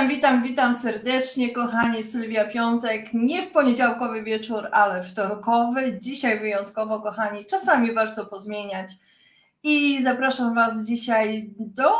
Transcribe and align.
Witam, 0.00 0.16
witam, 0.16 0.42
witam 0.42 0.74
serdecznie, 0.74 1.52
kochani. 1.52 2.02
Sylwia 2.02 2.44
Piątek. 2.44 3.14
Nie 3.14 3.42
w 3.42 3.50
poniedziałkowy 3.50 4.22
wieczór, 4.22 4.68
ale 4.72 5.04
wtorkowy. 5.04 5.98
Dzisiaj 6.00 6.40
wyjątkowo, 6.40 7.00
kochani. 7.00 7.46
Czasami 7.46 7.94
warto 7.94 8.26
pozmieniać. 8.26 8.92
I 9.62 10.02
zapraszam 10.02 10.54
Was 10.54 10.86
dzisiaj 10.86 11.50
do 11.58 11.96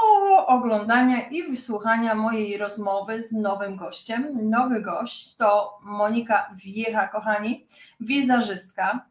oglądania 0.46 1.28
i 1.28 1.42
wysłuchania 1.42 2.14
mojej 2.14 2.58
rozmowy 2.58 3.22
z 3.22 3.32
nowym 3.32 3.76
gościem. 3.76 4.50
Nowy 4.50 4.82
gość 4.82 5.36
to 5.36 5.78
Monika 5.82 6.54
Wiecha, 6.64 7.08
kochani, 7.08 7.66
wizerzystka, 8.00 9.06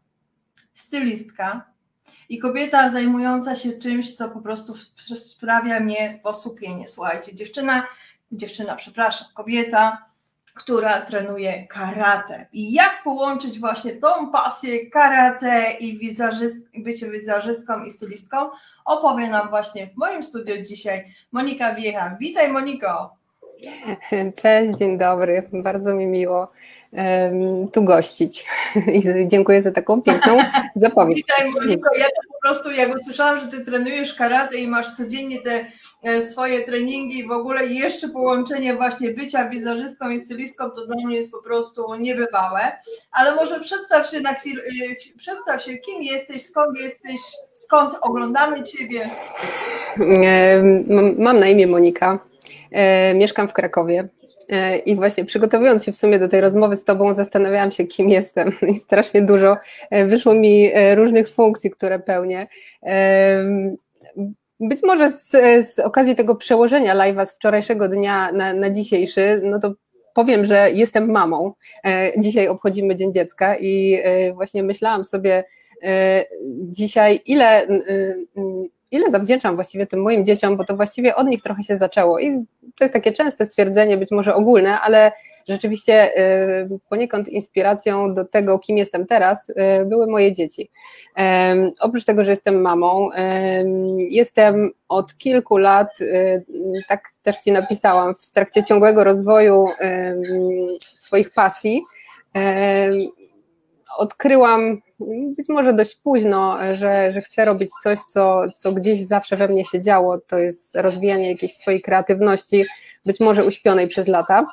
stylistka 0.73 1.65
i 2.29 2.39
kobieta 2.39 2.89
zajmująca 2.89 3.55
się 3.55 3.71
czymś, 3.71 4.15
co 4.15 4.29
po 4.29 4.41
prostu 4.41 4.75
sprawia 5.17 5.79
mnie 5.79 6.19
osłupienie. 6.23 6.87
Słuchajcie, 6.87 7.35
dziewczyna 7.35 7.83
dziewczyna, 8.31 8.75
przepraszam, 8.75 9.27
kobieta, 9.33 10.05
która 10.55 11.01
trenuje 11.01 11.67
karate. 11.67 12.47
I 12.53 12.73
jak 12.73 13.03
połączyć 13.03 13.59
właśnie 13.59 13.93
tą 13.93 14.31
pasję 14.31 14.89
karate 14.89 15.71
i 15.79 15.99
bycie 16.83 17.11
wizerzystką 17.11 17.83
i 17.83 17.91
stylistką, 17.91 18.49
opowie 18.85 19.27
nam 19.27 19.49
właśnie 19.49 19.87
w 19.87 19.97
moim 19.97 20.23
studiu 20.23 20.55
dzisiaj 20.63 21.13
Monika 21.31 21.75
Wiecha. 21.75 22.17
Witaj 22.19 22.51
Moniko! 22.51 23.18
Cześć, 24.41 24.77
dzień 24.77 24.97
dobry, 24.97 25.43
bardzo 25.53 25.93
mi 25.93 26.05
miło 26.05 26.47
tu 27.73 27.83
gościć. 27.83 28.45
I 28.93 29.27
dziękuję 29.27 29.61
za 29.61 29.71
taką 29.71 30.01
piękną 30.01 30.37
zapowiedź. 30.75 31.17
Witaj 31.17 31.51
Moniko, 31.51 31.89
ja 31.97 32.05
po 32.05 32.41
prostu 32.41 32.71
jak 32.71 32.95
usłyszałam, 32.95 33.39
że 33.39 33.47
Ty 33.47 33.65
trenujesz 33.65 34.13
karate 34.13 34.57
i 34.57 34.67
masz 34.67 34.97
codziennie 34.97 35.41
te 35.41 35.65
e, 36.03 36.21
swoje 36.21 36.63
treningi 36.63 37.19
i 37.19 37.27
w 37.27 37.31
ogóle 37.31 37.65
jeszcze 37.65 38.09
połączenie 38.09 38.75
właśnie 38.75 39.09
bycia 39.09 39.49
wizerzystką 39.49 40.09
i 40.09 40.19
stylistką, 40.19 40.69
to 40.69 40.85
dla 40.85 40.95
mnie 41.05 41.15
jest 41.15 41.31
po 41.31 41.43
prostu 41.43 41.95
niebywałe, 41.95 42.71
ale 43.11 43.35
może 43.35 43.59
przedstaw 43.59 44.09
się 44.09 44.19
na 44.19 44.33
chwilę, 44.33 44.63
e, 44.63 45.17
przedstaw 45.17 45.63
się 45.63 45.77
kim 45.77 46.03
jesteś, 46.03 46.45
skąd 46.45 46.79
jesteś, 46.79 47.21
skąd 47.53 47.93
oglądamy 48.01 48.63
Ciebie. 48.63 49.09
Mam 51.17 51.39
na 51.39 51.47
imię 51.47 51.67
Monika, 51.67 52.19
mieszkam 53.15 53.47
w 53.47 53.53
Krakowie, 53.53 54.09
E, 54.49 54.77
I 54.77 54.95
właśnie 54.95 55.25
przygotowując 55.25 55.83
się 55.83 55.91
w 55.91 55.97
sumie 55.97 56.19
do 56.19 56.29
tej 56.29 56.41
rozmowy 56.41 56.77
z 56.77 56.83
Tobą, 56.83 57.13
zastanawiałam 57.13 57.71
się, 57.71 57.85
kim 57.85 58.09
jestem. 58.09 58.51
I 58.73 58.75
strasznie 58.75 59.21
dużo 59.21 59.57
e, 59.89 60.05
wyszło 60.05 60.33
mi 60.33 60.71
e, 60.73 60.95
różnych 60.95 61.29
funkcji, 61.29 61.71
które 61.71 61.99
pełnię. 61.99 62.47
Być 64.59 64.83
może 64.83 65.11
z, 65.11 65.31
z 65.75 65.79
okazji 65.79 66.15
tego 66.15 66.35
przełożenia 66.35 66.95
live'a 66.95 67.25
z 67.25 67.31
wczorajszego 67.31 67.89
dnia 67.89 68.31
na, 68.31 68.53
na 68.53 68.69
dzisiejszy, 68.69 69.41
no 69.43 69.59
to 69.59 69.73
powiem, 70.13 70.45
że 70.45 70.71
jestem 70.71 71.11
mamą. 71.11 71.53
Dzisiaj 72.17 72.47
obchodzimy 72.47 72.95
Dzień 72.95 73.13
Dziecka 73.13 73.57
i 73.59 74.01
właśnie 74.33 74.63
myślałam 74.63 75.05
sobie 75.05 75.43
dzisiaj, 76.49 77.19
ile 77.25 77.67
ile 78.91 79.11
zawdzięczam 79.11 79.55
właściwie 79.55 79.87
tym 79.87 80.01
moim 80.01 80.25
dzieciom, 80.25 80.57
bo 80.57 80.63
to 80.63 80.75
właściwie 80.75 81.15
od 81.15 81.27
nich 81.27 81.41
trochę 81.43 81.63
się 81.63 81.77
zaczęło. 81.77 82.19
I 82.19 82.45
to 82.75 82.83
jest 82.83 82.93
takie 82.93 83.13
częste 83.13 83.45
stwierdzenie, 83.45 83.97
być 83.97 84.11
może 84.11 84.35
ogólne, 84.35 84.79
ale 84.79 85.11
rzeczywiście 85.49 86.17
y, 86.17 86.79
poniekąd 86.89 87.27
inspiracją 87.27 88.13
do 88.13 88.25
tego, 88.25 88.59
kim 88.59 88.77
jestem 88.77 89.05
teraz, 89.05 89.49
y, 89.49 89.55
były 89.85 90.07
moje 90.07 90.33
dzieci. 90.33 90.69
Oprócz 91.79 92.05
tego, 92.05 92.25
że 92.25 92.31
jestem 92.31 92.61
mamą, 92.61 93.09
jestem 93.97 94.71
od 94.89 95.17
kilku 95.17 95.57
lat, 95.57 96.01
y, 96.01 96.45
tak 96.87 97.01
też 97.23 97.39
Ci 97.39 97.51
napisałam, 97.51 98.15
w 98.15 98.31
trakcie 98.31 98.63
ciągłego 98.63 99.03
rozwoju 99.03 99.65
swoich 100.79 101.33
pasji. 101.33 101.83
Odkryłam 103.97 104.81
być 105.37 105.49
może 105.49 105.73
dość 105.73 105.95
późno, 105.95 106.57
że, 106.75 107.11
że 107.13 107.21
chcę 107.21 107.45
robić 107.45 107.69
coś, 107.83 107.99
co, 107.99 108.41
co 108.55 108.71
gdzieś 108.71 108.99
zawsze 108.99 109.37
we 109.37 109.47
mnie 109.47 109.65
się 109.65 109.81
działo, 109.81 110.17
to 110.17 110.37
jest 110.37 110.75
rozwijanie 110.75 111.31
jakiejś 111.31 111.53
swojej 111.53 111.81
kreatywności, 111.81 112.65
być 113.05 113.19
może 113.19 113.45
uśpionej 113.45 113.87
przez 113.87 114.07
lata. 114.07 114.45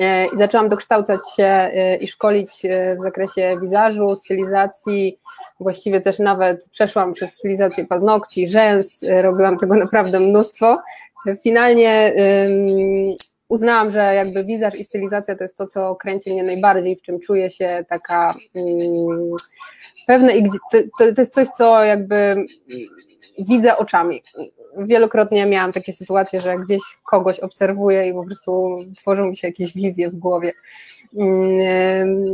E, 0.00 0.26
I 0.26 0.36
zaczęłam 0.36 0.68
dokształcać 0.68 1.20
się 1.36 1.44
e, 1.44 1.96
i 1.96 2.08
szkolić 2.08 2.64
e, 2.64 2.96
w 2.96 3.02
zakresie 3.02 3.56
wizażu, 3.62 4.14
stylizacji, 4.16 5.18
właściwie 5.60 6.00
też 6.00 6.18
nawet 6.18 6.68
przeszłam 6.70 7.12
przez 7.12 7.34
stylizację 7.34 7.84
paznokci, 7.86 8.48
rzęs, 8.48 9.00
robiłam 9.22 9.58
tego 9.58 9.74
naprawdę 9.74 10.20
mnóstwo. 10.20 10.82
Finalnie 11.42 12.14
uznałam, 13.48 13.90
że 13.90 14.14
jakby 14.14 14.44
wizaż 14.44 14.74
i 14.74 14.84
stylizacja 14.84 15.36
to 15.36 15.44
jest 15.44 15.56
to, 15.56 15.66
co 15.66 15.96
kręci 15.96 16.32
mnie 16.32 16.42
najbardziej, 16.42 16.96
w 16.96 17.02
czym 17.02 17.20
czuję 17.20 17.50
się 17.50 17.84
taka 17.88 18.34
um, 18.54 19.32
pewne 20.06 20.36
i 20.36 20.44
to, 20.72 20.78
to, 20.98 21.20
jest 21.20 21.34
coś, 21.34 21.48
co 21.48 21.84
jakby 21.84 22.46
widzę 23.38 23.76
oczami. 23.76 24.22
Wielokrotnie 24.78 25.46
miałam 25.46 25.72
takie 25.72 25.92
sytuacje, 25.92 26.40
że 26.40 26.58
gdzieś 26.58 26.82
kogoś 27.04 27.40
obserwuję 27.40 28.08
i 28.08 28.12
po 28.12 28.24
prostu 28.24 28.78
tworzą 28.96 29.26
mi 29.26 29.36
się 29.36 29.48
jakieś 29.48 29.74
wizje 29.74 30.10
w 30.10 30.14
głowie. 30.14 30.52
Um, 31.12 32.24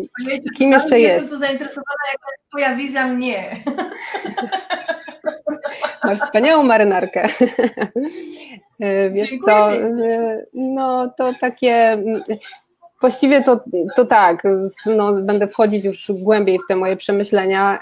Kim 0.57 0.73
jeszcze 0.73 1.01
jest? 1.01 1.15
Jestem 1.15 1.31
tu 1.31 1.39
zainteresowana, 1.39 2.05
jak 2.13 2.21
twoja 2.49 2.77
wizja 2.77 3.07
mnie. 3.07 3.57
Masz 6.05 6.19
wspaniałą 6.19 6.63
marynarkę. 6.63 7.29
E, 8.81 9.11
wiesz 9.11 9.31
Dziękuję 9.31 9.55
co, 9.55 9.73
e, 9.75 10.47
no 10.55 11.13
to 11.19 11.33
takie, 11.41 12.03
właściwie 13.01 13.43
to, 13.43 13.61
to 13.97 14.05
tak, 14.05 14.43
no, 14.87 15.23
będę 15.23 15.49
wchodzić 15.49 15.85
już 15.85 16.13
głębiej 16.15 16.59
w 16.59 16.67
te 16.69 16.77
moje 16.77 16.97
przemyślenia. 16.97 17.79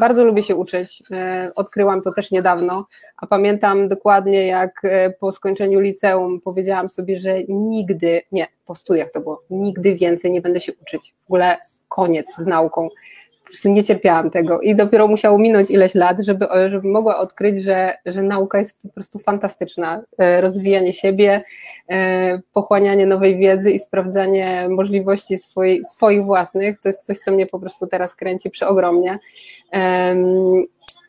Bardzo 0.00 0.24
lubię 0.24 0.42
się 0.42 0.56
uczyć, 0.56 1.02
e, 1.10 1.50
odkryłam 1.54 2.02
to 2.02 2.12
też 2.12 2.30
niedawno, 2.30 2.86
a 3.16 3.26
pamiętam 3.26 3.88
dokładnie 3.88 4.46
jak 4.46 4.82
po 5.20 5.32
skończeniu 5.32 5.80
liceum 5.80 6.40
powiedziałam 6.40 6.88
sobie, 6.88 7.18
że 7.18 7.34
nigdy, 7.48 8.22
nie, 8.32 8.46
po 8.66 8.74
studiach 8.74 9.12
to 9.12 9.20
było, 9.20 9.42
nigdy 9.50 9.94
więcej 9.94 10.30
nie 10.30 10.40
będę 10.40 10.60
się 10.60 10.72
uczyć, 10.82 11.14
w 11.24 11.26
ogóle 11.26 11.56
koniec 11.88 12.34
z 12.34 12.46
nauką 12.46 12.88
nie 13.64 13.84
cierpiałam 13.84 14.30
tego 14.30 14.60
i 14.60 14.76
dopiero 14.76 15.08
musiało 15.08 15.38
minąć 15.38 15.70
ileś 15.70 15.94
lat, 15.94 16.16
żeby, 16.20 16.46
żeby 16.66 16.88
mogła 16.88 17.18
odkryć, 17.18 17.62
że, 17.62 17.94
że 18.06 18.22
nauka 18.22 18.58
jest 18.58 18.82
po 18.82 18.88
prostu 18.88 19.18
fantastyczna. 19.18 20.02
E, 20.18 20.40
rozwijanie 20.40 20.92
siebie, 20.92 21.42
e, 21.90 22.38
pochłanianie 22.52 23.06
nowej 23.06 23.38
wiedzy 23.38 23.70
i 23.70 23.78
sprawdzanie 23.78 24.66
możliwości 24.70 25.38
swoi, 25.38 25.84
swoich 25.84 26.24
własnych, 26.24 26.80
to 26.80 26.88
jest 26.88 27.06
coś, 27.06 27.18
co 27.18 27.32
mnie 27.32 27.46
po 27.46 27.60
prostu 27.60 27.86
teraz 27.86 28.14
kręci 28.14 28.50
przeogromnie. 28.50 29.18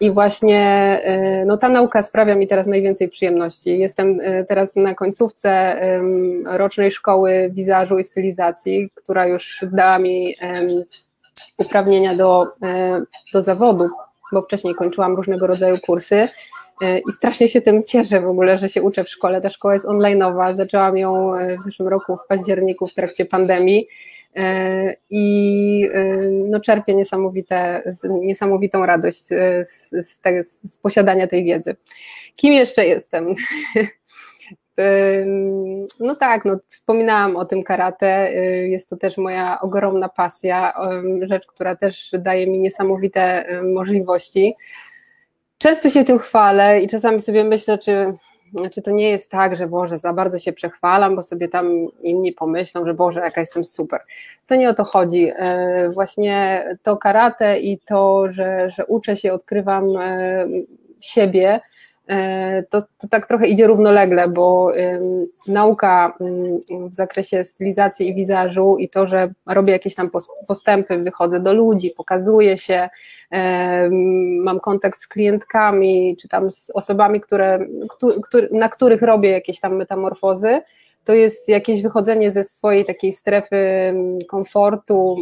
I 0.02 0.12
właśnie 0.12 0.60
e, 1.04 1.46
no, 1.46 1.58
ta 1.58 1.70
nauka 1.70 2.02
sprawia 2.02 2.36
mi 2.36 2.48
teraz 2.48 2.68
najwięcej 2.68 3.10
przyjemności. 3.10 3.80
Jestem 3.80 4.20
teraz 4.48 4.76
na 4.76 4.94
końcówce 4.94 5.80
rocznej 6.46 6.92
szkoły 6.92 7.50
wizażu 7.54 7.98
i 7.98 8.04
stylizacji, 8.04 8.90
która 8.96 9.28
już 9.28 9.66
dała 9.72 10.00
mi 10.00 10.36
uprawnienia 11.60 12.16
do, 12.16 12.48
e, 12.64 13.02
do 13.34 13.44
zawodu, 13.44 13.88
bo 14.32 14.42
wcześniej 14.42 14.76
kończyłam 14.76 15.16
różnego 15.16 15.48
rodzaju 15.48 15.80
kursy 15.80 16.30
e, 16.82 17.00
i 17.00 17.12
strasznie 17.12 17.50
się 17.50 17.62
tym 17.62 17.84
cieszę 17.84 18.22
w 18.22 18.28
ogóle, 18.28 18.58
że 18.58 18.70
się 18.70 18.82
uczę 18.82 19.04
w 19.04 19.10
szkole. 19.10 19.42
Ta 19.42 19.50
szkoła 19.50 19.74
jest 19.74 19.86
onlineowa, 19.86 20.54
zaczęłam 20.54 20.98
ją 20.98 21.36
e, 21.36 21.58
w 21.58 21.64
zeszłym 21.64 21.88
roku 21.88 22.18
w 22.18 22.28
październiku 22.28 22.88
w 22.88 22.94
trakcie 22.94 23.26
pandemii 23.26 23.88
i 25.10 25.90
no, 26.50 26.60
czerpię 26.60 26.96
niesamowite, 26.96 27.84
niesamowitą 28.04 28.86
radość 28.86 29.24
z, 29.24 29.28
z, 29.92 30.20
te, 30.20 30.44
z 30.44 30.78
posiadania 30.78 31.28
tej 31.28 31.44
wiedzy. 31.46 31.76
Kim 32.36 32.54
jeszcze 32.54 32.86
jestem? 32.86 33.36
No 36.00 36.16
tak, 36.16 36.46
no, 36.46 36.58
wspominałam 36.68 37.36
o 37.36 37.46
tym 37.46 37.64
karate. 37.64 38.30
Y, 38.30 38.68
jest 38.68 38.90
to 38.90 38.98
też 38.98 39.18
moja 39.18 39.62
ogromna 39.62 40.10
pasja, 40.10 40.74
rzecz, 41.22 41.48
która 41.48 41.76
też 41.76 42.12
daje 42.20 42.48
mi 42.48 42.60
niesamowite 42.60 43.46
możliwości. 43.74 44.56
Często 45.58 45.90
się 45.90 46.04
tym 46.04 46.20
chwalę 46.20 46.82
i 46.82 46.88
czasami 46.88 47.22
sobie 47.22 47.44
myślę, 47.44 47.78
czy, 47.78 48.14
czy 48.72 48.82
to 48.82 48.92
nie 48.92 49.10
jest 49.10 49.32
tak, 49.32 49.56
że 49.56 49.68
Boże, 49.68 50.00
za 50.00 50.14
bardzo 50.14 50.40
się 50.40 50.54
przechwalam, 50.54 51.16
bo 51.16 51.24
sobie 51.24 51.48
tam 51.48 51.88
inni 52.02 52.32
pomyślą, 52.32 52.86
że 52.86 52.94
Boże, 52.94 53.20
jaka 53.20 53.42
jestem 53.42 53.66
super. 53.66 54.00
To 54.48 54.56
nie 54.56 54.70
o 54.70 54.74
to 54.74 54.84
chodzi. 54.84 55.32
Y, 55.32 55.90
właśnie 55.90 56.64
to 56.84 56.98
karate 56.98 57.60
i 57.60 57.80
to, 57.80 58.32
że, 58.32 58.72
że 58.72 58.86
uczę 58.86 59.18
się, 59.18 59.34
odkrywam 59.34 59.86
y, 59.86 60.66
siebie, 61.02 61.60
to, 62.70 62.82
to 62.82 63.08
tak 63.10 63.28
trochę 63.28 63.48
idzie 63.48 63.68
równolegle, 63.68 64.28
bo 64.28 64.72
nauka 65.48 66.14
w 66.90 66.94
zakresie 66.94 67.44
stylizacji 67.44 68.08
i 68.10 68.16
wizażu 68.16 68.78
i 68.80 68.90
to, 68.90 69.08
że 69.08 69.34
robię 69.48 69.74
jakieś 69.74 69.96
tam 69.96 70.10
postępy, 70.48 70.98
wychodzę 70.98 71.40
do 71.40 71.54
ludzi, 71.54 71.92
pokazuję 71.98 72.58
się, 72.58 72.90
mam 74.44 74.60
kontakt 74.60 75.00
z 75.00 75.08
klientkami, 75.08 76.18
czy 76.22 76.28
tam 76.28 76.52
z 76.52 76.70
osobami, 76.70 77.22
które, 77.22 77.60
na 78.52 78.70
których 78.70 79.02
robię 79.02 79.30
jakieś 79.30 79.60
tam 79.60 79.76
metamorfozy, 79.76 80.62
to 81.04 81.14
jest 81.14 81.50
jakieś 81.50 81.82
wychodzenie 81.82 82.32
ze 82.32 82.44
swojej 82.44 82.86
takiej 82.86 83.14
strefy 83.14 83.94
komfortu, 84.28 85.18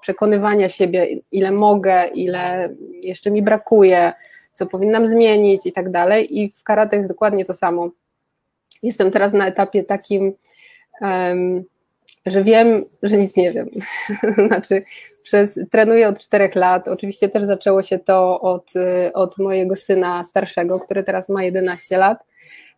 przekonywania 0.00 0.68
siebie, 0.68 1.06
ile 1.32 1.50
mogę, 1.50 2.06
ile 2.14 2.74
jeszcze 3.02 3.30
mi 3.30 3.42
brakuje, 3.42 4.12
co 4.54 4.66
powinnam 4.66 5.06
zmienić 5.06 5.66
i 5.66 5.72
tak 5.72 5.90
dalej. 5.90 6.38
I 6.40 6.50
w 6.50 6.64
karate 6.64 6.96
jest 6.96 7.08
dokładnie 7.08 7.44
to 7.44 7.54
samo. 7.54 7.90
Jestem 8.82 9.10
teraz 9.10 9.32
na 9.32 9.46
etapie 9.46 9.84
takim, 9.84 10.32
um, 11.00 11.64
że 12.26 12.44
wiem, 12.44 12.84
że 13.02 13.16
nic 13.16 13.36
nie 13.36 13.52
wiem. 13.52 13.68
znaczy, 14.48 14.84
przez, 15.22 15.58
trenuję 15.70 16.08
od 16.08 16.18
czterech 16.18 16.54
lat. 16.54 16.88
Oczywiście 16.88 17.28
też 17.28 17.44
zaczęło 17.44 17.82
się 17.82 17.98
to 17.98 18.40
od, 18.40 18.72
od 19.14 19.38
mojego 19.38 19.76
syna 19.76 20.24
starszego, 20.24 20.80
który 20.80 21.02
teraz 21.02 21.28
ma 21.28 21.42
11 21.42 21.98
lat. 21.98 22.18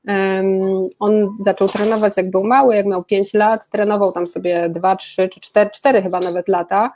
Um, 0.09 0.89
on 0.99 1.37
zaczął 1.41 1.69
trenować 1.69 2.17
jak 2.17 2.31
był 2.31 2.45
mały, 2.45 2.77
jak 2.77 2.87
miał 2.87 3.05
5 3.05 3.35
lat, 3.35 3.69
trenował 3.69 4.13
tam 4.13 4.27
sobie 4.27 4.69
2, 4.69 4.97
3 4.97 5.29
czy 5.29 5.41
4, 5.41 5.71
4 5.71 6.03
chyba 6.03 6.21
nawet 6.21 6.49
lata. 6.49 6.93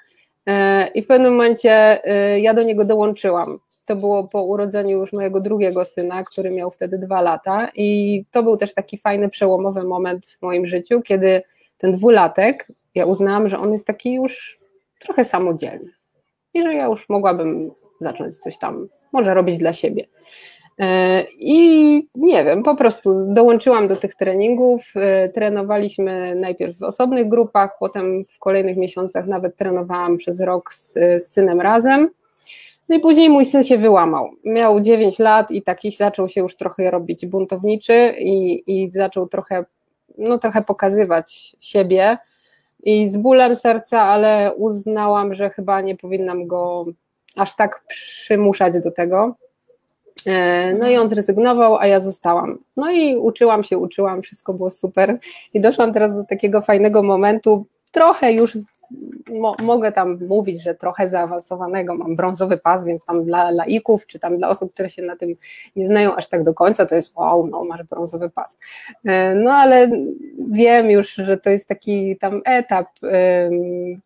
E, 0.49 0.89
I 0.95 1.03
w 1.03 1.07
pewnym 1.07 1.33
momencie 1.33 2.05
e, 2.05 2.41
ja 2.41 2.55
do 2.55 2.63
niego 2.63 2.85
dołączyłam. 2.85 3.59
To 3.89 3.97
było 3.97 4.29
po 4.29 4.43
urodzeniu 4.43 4.99
już 4.99 5.13
mojego 5.13 5.41
drugiego 5.41 5.85
syna, 5.85 6.25
który 6.25 6.51
miał 6.51 6.71
wtedy 6.71 6.99
dwa 6.99 7.21
lata, 7.21 7.69
i 7.75 8.25
to 8.31 8.43
był 8.43 8.57
też 8.57 8.75
taki 8.75 8.99
fajny, 8.99 9.29
przełomowy 9.29 9.85
moment 9.85 10.27
w 10.27 10.43
moim 10.43 10.67
życiu, 10.67 11.03
kiedy 11.03 11.43
ten 11.79 11.97
dwulatek, 11.97 12.67
ja 12.95 13.07
uznałam, 13.07 13.49
że 13.49 13.59
on 13.59 13.73
jest 13.73 13.87
taki 13.87 14.15
już 14.15 14.59
trochę 15.01 15.25
samodzielny 15.25 15.91
i 16.55 16.63
że 16.63 16.75
ja 16.75 16.87
już 16.87 17.09
mogłabym 17.09 17.71
zacząć 18.01 18.39
coś 18.39 18.59
tam, 18.59 18.89
może 19.13 19.35
robić 19.35 19.59
dla 19.59 19.73
siebie. 19.73 20.05
E, 20.79 21.25
I 21.39 21.93
nie 22.15 22.45
wiem, 22.45 22.63
po 22.63 22.77
prostu 22.77 23.35
dołączyłam 23.35 23.89
do 23.89 23.97
tych 23.97 24.15
treningów. 24.15 24.93
E, 24.97 25.29
trenowaliśmy 25.29 26.35
najpierw 26.35 26.79
w 26.79 26.83
osobnych 26.83 27.29
grupach, 27.29 27.77
potem 27.81 28.25
w 28.25 28.39
kolejnych 28.39 28.77
miesiącach 28.77 29.27
nawet 29.27 29.57
trenowałam 29.57 30.17
przez 30.17 30.41
rok 30.41 30.75
z, 30.75 30.93
z 30.95 31.33
synem 31.33 31.61
razem. 31.61 32.09
No 32.89 32.97
i 32.97 33.01
później 33.01 33.31
mój 33.31 33.45
syn 33.45 33.65
się 33.65 33.79
wyłamał. 33.79 34.31
Miał 34.45 34.81
9 34.81 35.19
lat 35.19 35.51
i 35.51 35.63
taki 35.63 35.91
zaczął 35.91 36.29
się 36.29 36.41
już 36.41 36.57
trochę 36.57 36.91
robić 36.91 37.27
buntowniczy 37.27 38.15
i, 38.19 38.63
i 38.67 38.91
zaczął 38.91 39.29
trochę, 39.29 39.65
no 40.19 40.39
trochę 40.39 40.63
pokazywać 40.63 41.57
siebie 41.61 42.17
i 42.83 43.09
z 43.09 43.17
bólem 43.17 43.57
serca, 43.57 44.03
ale 44.03 44.53
uznałam, 44.57 45.35
że 45.35 45.51
chyba 45.51 45.81
nie 45.81 45.97
powinnam 45.97 46.47
go 46.47 46.87
aż 47.37 47.57
tak 47.57 47.85
przymuszać 47.89 48.81
do 48.81 48.91
tego. 48.91 49.37
E, 50.27 50.75
no 50.75 50.89
i 50.89 50.97
on 50.97 51.09
zrezygnował, 51.09 51.77
a 51.77 51.87
ja 51.87 52.01
zostałam. 52.01 52.59
No 52.77 52.91
i 52.91 53.17
uczyłam 53.17 53.65
się, 53.65 53.79
uczyłam, 53.79 54.23
wszystko 54.23 54.55
było 54.55 54.71
super. 54.71 55.19
I 55.55 55.61
doszłam 55.61 55.93
teraz 55.93 56.15
do 56.15 56.25
takiego 56.25 56.63
fajnego 56.63 57.03
momentu, 57.03 57.67
trochę 57.91 58.33
już 58.33 58.59
mo, 59.41 59.57
mogę 59.63 59.93
tam 59.93 60.19
mówić, 60.29 60.63
że 60.63 60.75
trochę 60.75 61.09
zaawansowanego, 61.09 61.95
mam 61.95 62.17
brązowy 62.17 62.59
pas, 62.59 62.85
więc 62.85 63.07
tam 63.07 63.25
dla 63.25 63.51
laików, 63.51 64.07
czy 64.07 64.19
tam 64.19 64.39
dla 64.39 64.49
osób, 64.49 64.73
które 64.73 64.91
się 64.91 65.03
na 65.03 65.17
tym 65.17 65.35
nie 65.77 65.87
znają 65.87 66.15
aż 66.15 66.29
tak 66.29 66.45
do 66.45 66.55
końca, 66.55 66.87
to 66.87 66.95
jest 66.95 67.17
wow, 67.17 67.47
no 67.47 67.65
masz 67.65 67.83
brązowy 67.83 68.31
pas. 68.31 68.59
E, 69.05 69.35
no 69.35 69.53
ale 69.53 69.91
wiem 70.51 70.91
już, 70.91 71.15
że 71.15 71.37
to 71.37 71.51
jest 71.51 71.69
taki 71.69 72.17
tam 72.17 72.43
etap, 72.45 72.87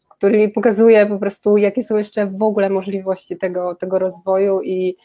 który 0.08 0.38
mi 0.38 0.48
pokazuje 0.48 1.06
po 1.06 1.18
prostu, 1.18 1.56
jakie 1.56 1.82
są 1.82 1.96
jeszcze 1.96 2.26
w 2.26 2.42
ogóle 2.42 2.70
możliwości 2.70 3.36
tego, 3.36 3.74
tego 3.74 3.98
rozwoju 3.98 4.62
i 4.62 4.96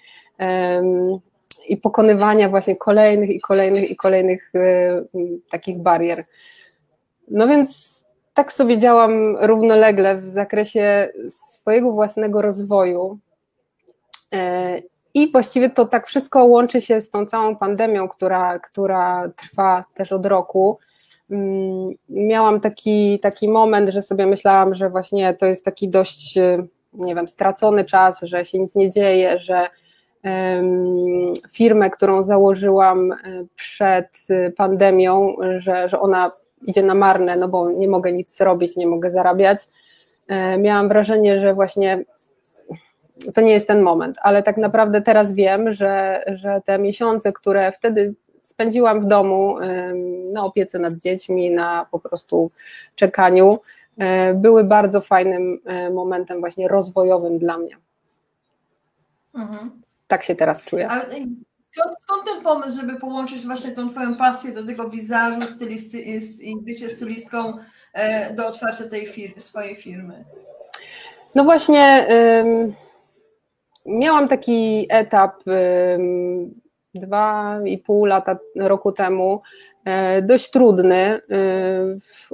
i 1.67 1.77
pokonywania 1.77 2.49
właśnie 2.49 2.75
kolejnych 2.75 3.29
i 3.29 3.39
kolejnych 3.39 3.91
i 3.91 3.95
kolejnych 3.95 4.51
e, 4.55 5.03
takich 5.51 5.77
barier. 5.77 6.23
No 7.27 7.47
więc 7.47 7.96
tak 8.37 8.53
sobie 8.53 8.77
działam 8.77 9.37
równolegle 9.37 10.21
w 10.21 10.29
zakresie 10.29 11.09
swojego 11.29 11.91
własnego 11.91 12.41
rozwoju. 12.41 13.19
E, 14.33 14.81
I 15.13 15.31
właściwie 15.31 15.69
to 15.69 15.85
tak 15.85 16.07
wszystko 16.07 16.45
łączy 16.45 16.81
się 16.81 17.01
z 17.01 17.09
tą 17.09 17.25
całą 17.25 17.55
pandemią, 17.55 18.07
która, 18.07 18.59
która 18.59 19.29
trwa 19.35 19.83
też 19.95 20.11
od 20.11 20.25
roku. 20.25 20.79
Mm, 21.31 21.89
miałam 22.09 22.61
taki, 22.61 23.19
taki 23.19 23.49
moment, 23.49 23.89
że 23.89 24.01
sobie 24.01 24.25
myślałam, 24.25 24.75
że 24.75 24.89
właśnie 24.89 25.33
to 25.33 25.45
jest 25.45 25.65
taki 25.65 25.89
dość, 25.89 26.37
e, 26.37 26.63
nie 26.93 27.15
wiem, 27.15 27.27
stracony 27.27 27.85
czas, 27.85 28.21
że 28.21 28.45
się 28.45 28.59
nic 28.59 28.75
nie 28.75 28.91
dzieje, 28.91 29.39
że 29.39 29.69
firmę, 31.51 31.89
którą 31.89 32.23
założyłam 32.23 33.11
e, 33.11 33.17
przed 33.55 34.27
pandemią, 34.57 35.35
że, 35.57 35.89
że 35.89 35.99
ona 35.99 36.31
idzie 36.61 36.83
na 36.83 36.95
marne, 36.95 37.35
no 37.35 37.47
bo 37.47 37.71
nie 37.71 37.87
mogę 37.87 38.13
nic 38.13 38.41
robić, 38.41 38.75
nie 38.75 38.87
mogę 38.87 39.11
zarabiać. 39.11 39.67
E, 40.27 40.57
miałam 40.57 40.87
wrażenie, 40.87 41.39
że 41.39 41.53
właśnie 41.53 42.03
to 43.33 43.41
nie 43.41 43.51
jest 43.51 43.67
ten 43.67 43.81
moment, 43.81 44.17
ale 44.21 44.43
tak 44.43 44.57
naprawdę 44.57 45.01
teraz 45.01 45.33
wiem, 45.33 45.73
że, 45.73 46.23
że 46.27 46.61
te 46.65 46.79
miesiące, 46.79 47.33
które 47.33 47.71
wtedy 47.71 48.15
spędziłam 48.43 49.01
w 49.01 49.07
domu 49.07 49.55
na 50.33 50.45
opiece 50.45 50.79
nad 50.79 50.93
dziećmi, 50.93 51.51
na 51.51 51.85
po 51.91 51.99
prostu 51.99 52.51
czekaniu, 52.95 53.59
e, 53.97 54.33
były 54.33 54.63
bardzo 54.63 55.01
fajnym 55.01 55.59
e, 55.65 55.89
momentem 55.89 56.39
właśnie 56.39 56.67
rozwojowym 56.67 57.39
dla 57.39 57.57
mnie. 57.57 57.77
Mhm. 59.35 59.81
Tak 60.07 60.23
się 60.23 60.35
teraz 60.35 60.63
czuję. 60.63 60.89
Skąd, 61.99 62.25
ten 62.25 62.43
pomysł, 62.43 62.81
żeby 62.81 62.99
połączyć 62.99 63.45
właśnie 63.45 63.71
tą 63.71 63.89
Twoją 63.89 64.15
pasję 64.15 64.51
do 64.51 64.65
tego 64.65 64.89
wizażu 64.89 65.41
stylisty, 65.41 65.99
i 66.41 66.61
bycie 66.61 66.89
stylistką 66.89 67.53
e, 67.93 68.33
do 68.33 68.47
otwarcia 68.47 68.89
tej 68.89 69.07
firmy, 69.07 69.41
swojej 69.41 69.75
firmy? 69.75 70.21
No 71.35 71.43
właśnie, 71.43 72.07
miałam 73.85 74.27
taki 74.27 74.87
etap 74.89 75.43
dwa 76.95 77.59
i 77.65 77.77
pół 77.77 78.05
lata, 78.05 78.37
roku 78.55 78.91
temu, 78.91 79.41
dość 80.21 80.51
trudny, 80.51 80.95
e, 80.95 81.21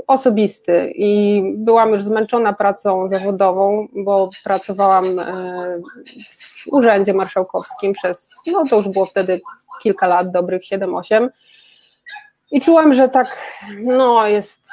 osobisty 0.07 0.91
i 0.95 1.41
byłam 1.55 1.89
już 1.89 2.03
zmęczona 2.03 2.53
pracą 2.53 3.07
zawodową, 3.07 3.87
bo 3.95 4.29
pracowałam 4.43 5.21
w 6.39 6.67
Urzędzie 6.67 7.13
Marszałkowskim 7.13 7.93
przez, 7.93 8.29
no 8.47 8.65
to 8.69 8.75
już 8.75 8.89
było 8.89 9.05
wtedy 9.05 9.41
kilka 9.83 10.07
lat, 10.07 10.31
dobrych 10.31 10.61
7-8 10.61 11.29
i 12.51 12.61
czułam, 12.61 12.93
że 12.93 13.09
tak, 13.09 13.37
no 13.83 14.27
jest, 14.27 14.67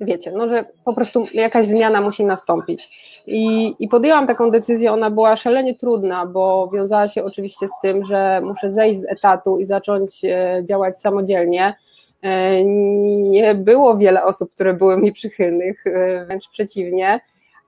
wiecie, 0.00 0.32
no 0.32 0.48
że 0.48 0.64
po 0.84 0.94
prostu 0.94 1.26
jakaś 1.32 1.66
zmiana 1.66 2.00
musi 2.00 2.24
nastąpić. 2.24 2.88
I, 3.26 3.74
I 3.78 3.88
podjęłam 3.88 4.26
taką 4.26 4.50
decyzję, 4.50 4.92
ona 4.92 5.10
była 5.10 5.36
szalenie 5.36 5.74
trudna, 5.74 6.26
bo 6.26 6.70
wiązała 6.74 7.08
się 7.08 7.24
oczywiście 7.24 7.68
z 7.68 7.72
tym, 7.82 8.04
że 8.04 8.40
muszę 8.44 8.70
zejść 8.70 9.00
z 9.00 9.04
etatu 9.04 9.58
i 9.58 9.66
zacząć 9.66 10.24
e, 10.24 10.62
działać 10.64 10.98
samodzielnie. 10.98 11.74
E, 12.22 12.64
nie 12.64 13.54
było 13.54 13.96
wiele 13.96 14.24
osób, 14.24 14.54
które 14.54 14.74
były 14.74 14.96
mi 14.96 15.12
przychylnych, 15.12 15.86
e, 15.86 16.24
wręcz 16.26 16.48
przeciwnie, 16.48 17.20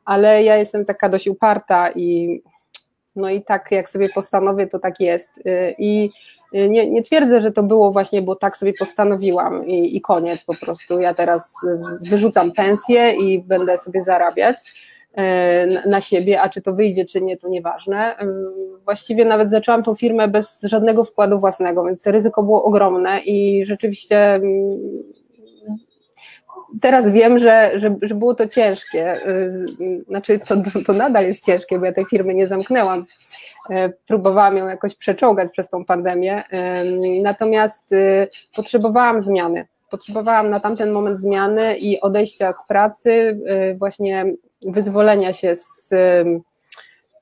ale 0.05 0.43
ja 0.43 0.57
jestem 0.57 0.85
taka 0.85 1.09
dość 1.09 1.29
uparta 1.29 1.91
i 1.91 2.41
no 3.17 3.31
i 3.31 3.43
tak 3.43 3.71
jak 3.71 3.91
sobie 3.91 4.09
postanowię, 4.09 4.67
to 4.67 4.79
tak 4.79 5.01
jest. 5.01 5.31
I 5.79 6.11
nie, 6.53 6.91
nie 6.91 7.03
twierdzę, 7.03 7.41
że 7.41 7.53
to 7.53 7.63
było 7.63 7.93
właśnie, 7.93 8.23
bo 8.23 8.37
tak 8.37 8.57
sobie 8.57 8.73
postanowiłam 8.79 9.67
i, 9.67 9.97
i 9.97 10.01
koniec 10.01 10.45
po 10.45 10.55
prostu. 10.55 11.01
Ja 11.01 11.15
teraz 11.15 11.55
wyrzucam 12.11 12.53
pensję 12.53 13.15
i 13.15 13.43
będę 13.43 13.79
sobie 13.79 14.03
zarabiać 14.03 14.57
na 15.87 16.01
siebie, 16.01 16.41
a 16.41 16.49
czy 16.49 16.63
to 16.63 16.75
wyjdzie, 16.75 17.05
czy 17.05 17.21
nie, 17.21 17.37
to 17.37 17.49
nieważne. 17.49 18.17
Właściwie 18.85 19.25
nawet 19.25 19.51
zaczęłam 19.51 19.83
tą 19.83 19.95
firmę 19.95 20.29
bez 20.29 20.61
żadnego 20.63 21.05
wkładu 21.05 21.41
własnego, 21.41 21.85
więc 21.85 22.07
ryzyko 22.07 22.43
było 22.43 22.65
ogromne 22.65 23.21
i 23.21 23.65
rzeczywiście 23.65 24.41
teraz 26.81 27.13
wiem, 27.13 27.39
że, 27.39 27.71
że, 27.77 27.97
że 28.03 28.15
było 28.15 28.35
to 28.35 28.49
ciężkie. 28.49 29.29
Y, 29.29 30.05
znaczy, 30.09 30.41
to, 30.47 30.57
to 30.87 30.93
nadal 30.93 31.25
jest 31.25 31.45
ciężkie, 31.45 31.79
bo 31.79 31.85
ja 31.85 31.93
tej 31.93 32.05
firmy 32.05 32.35
nie 32.35 32.49
zamknęłam. 32.49 33.05
E, 33.71 33.89
próbowałam 33.89 34.57
ją 34.57 34.67
jakoś 34.67 34.95
przeczołgać 34.95 35.53
przez 35.53 35.69
tą 35.69 35.85
pandemię, 35.85 36.43
natomiast 37.23 37.91
potrzebowałam 38.57 39.23
zmiany. 39.23 39.67
Potrzebowałam 39.91 40.51
na 40.51 40.61
tamten 40.61 40.93
moment 40.93 41.19
zmiany 41.19 41.77
i 41.77 42.01
odejścia 42.01 42.53
z 42.53 42.69
pracy, 42.69 43.41
właśnie 43.79 44.25
wyzwolenia 44.63 45.33
się 45.33 45.57
z 45.57 45.91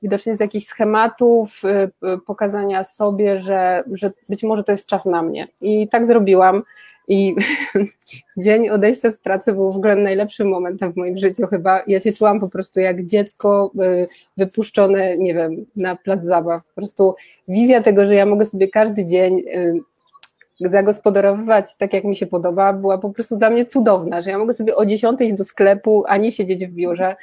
widocznie 0.04 0.36
z 0.36 0.40
jakichś 0.40 0.66
schematów, 0.66 1.62
y, 1.64 2.18
pokazania 2.26 2.84
sobie, 2.84 3.38
że, 3.38 3.84
że 3.92 4.10
być 4.28 4.42
może 4.42 4.64
to 4.64 4.72
jest 4.72 4.86
czas 4.86 5.04
na 5.04 5.22
mnie. 5.22 5.48
I 5.60 5.88
tak 5.88 6.06
zrobiłam. 6.06 6.62
I 7.08 7.36
dzień 8.44 8.68
odejścia 8.68 9.12
z 9.12 9.18
pracy 9.18 9.52
był 9.52 9.72
w 9.72 9.76
ogóle 9.76 9.96
najlepszym 9.96 10.48
momentem 10.48 10.92
w 10.92 10.96
moim 10.96 11.18
życiu 11.18 11.46
chyba. 11.46 11.82
Ja 11.86 12.00
się 12.00 12.12
czułam 12.12 12.40
po 12.40 12.48
prostu 12.48 12.80
jak 12.80 13.06
dziecko 13.06 13.72
y, 13.82 14.06
wypuszczone, 14.36 15.18
nie 15.18 15.34
wiem, 15.34 15.66
na 15.76 15.96
plac 15.96 16.24
zabaw. 16.24 16.62
Po 16.66 16.74
prostu 16.74 17.14
wizja 17.48 17.82
tego, 17.82 18.06
że 18.06 18.14
ja 18.14 18.26
mogę 18.26 18.44
sobie 18.44 18.68
każdy 18.68 19.06
dzień 19.06 19.42
zagospodarowywać 20.60 21.76
tak, 21.76 21.92
jak 21.92 22.04
mi 22.04 22.16
się 22.16 22.26
podoba, 22.26 22.72
była 22.72 22.98
po 22.98 23.10
prostu 23.10 23.36
dla 23.36 23.50
mnie 23.50 23.66
cudowna, 23.66 24.22
że 24.22 24.30
ja 24.30 24.38
mogę 24.38 24.54
sobie 24.54 24.76
o 24.76 24.86
10 24.86 25.20
iść 25.20 25.34
do 25.34 25.44
sklepu, 25.44 26.04
a 26.06 26.16
nie 26.16 26.32
siedzieć 26.32 26.66
w 26.66 26.72
biurze. 26.72 27.16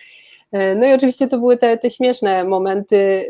No 0.75 0.85
i 0.85 0.93
oczywiście 0.93 1.27
to 1.27 1.37
były 1.37 1.57
te, 1.57 1.77
te 1.77 1.91
śmieszne 1.91 2.43
momenty 2.43 3.25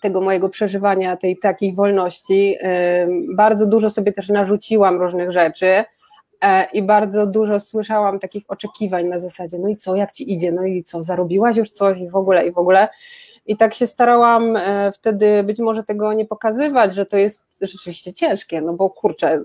tego 0.00 0.20
mojego 0.20 0.48
przeżywania, 0.48 1.16
tej 1.16 1.38
takiej 1.38 1.74
wolności. 1.74 2.56
Bardzo 3.36 3.66
dużo 3.66 3.90
sobie 3.90 4.12
też 4.12 4.28
narzuciłam 4.28 5.00
różnych 5.00 5.32
rzeczy 5.32 5.84
e, 6.40 6.66
i 6.72 6.82
bardzo 6.82 7.26
dużo 7.26 7.60
słyszałam 7.60 8.18
takich 8.18 8.44
oczekiwań 8.48 9.06
na 9.06 9.18
zasadzie, 9.18 9.58
no 9.58 9.68
i 9.68 9.76
co, 9.76 9.96
jak 9.96 10.12
ci 10.12 10.32
idzie, 10.32 10.52
no 10.52 10.64
i 10.64 10.82
co, 10.82 11.02
zarobiłaś 11.02 11.56
już 11.56 11.70
coś 11.70 11.98
i 11.98 12.10
w 12.10 12.16
ogóle, 12.16 12.46
i 12.46 12.52
w 12.52 12.58
ogóle. 12.58 12.88
I 13.46 13.56
tak 13.56 13.74
się 13.74 13.86
starałam 13.86 14.56
e, 14.56 14.92
wtedy 14.92 15.42
być 15.42 15.58
może 15.58 15.84
tego 15.84 16.12
nie 16.12 16.24
pokazywać, 16.26 16.94
że 16.94 17.06
to 17.06 17.16
jest 17.16 17.42
rzeczywiście 17.60 18.12
ciężkie, 18.12 18.60
no 18.60 18.72
bo 18.72 18.90
kurczę, 18.90 19.38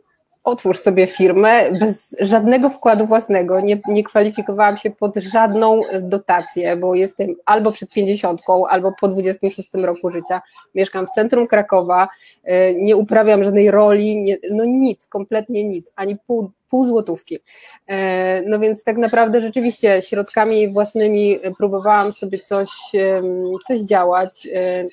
otwórz 0.43 0.79
sobie 0.79 1.07
firmę 1.07 1.71
bez 1.79 2.15
żadnego 2.19 2.69
wkładu 2.69 3.07
własnego, 3.07 3.61
nie, 3.61 3.79
nie 3.87 4.03
kwalifikowałam 4.03 4.77
się 4.77 4.91
pod 4.91 5.15
żadną 5.17 5.81
dotację, 6.01 6.75
bo 6.75 6.95
jestem 6.95 7.35
albo 7.45 7.71
przed 7.71 7.89
50, 7.91 8.41
albo 8.69 8.91
po 9.01 9.07
26 9.07 9.69
roku 9.73 10.09
życia, 10.09 10.41
mieszkam 10.75 11.07
w 11.07 11.11
centrum 11.11 11.47
Krakowa, 11.47 12.07
y, 12.49 12.75
nie 12.77 12.97
uprawiam 12.97 13.43
żadnej 13.43 13.71
roli, 13.71 14.23
nie, 14.23 14.37
no 14.51 14.65
nic, 14.65 15.07
kompletnie 15.07 15.67
nic, 15.67 15.91
ani 15.95 16.17
pół, 16.27 16.51
pół 16.71 16.85
złotówki. 16.85 17.39
E, 17.87 18.41
no 18.45 18.59
więc 18.59 18.83
tak 18.83 18.97
naprawdę 18.97 19.41
rzeczywiście 19.41 20.01
środkami 20.01 20.73
własnymi 20.73 21.39
próbowałam 21.57 22.13
sobie 22.13 22.39
coś, 22.39 22.69
coś 23.67 23.79
działać. 23.79 24.47
E, 24.53 24.85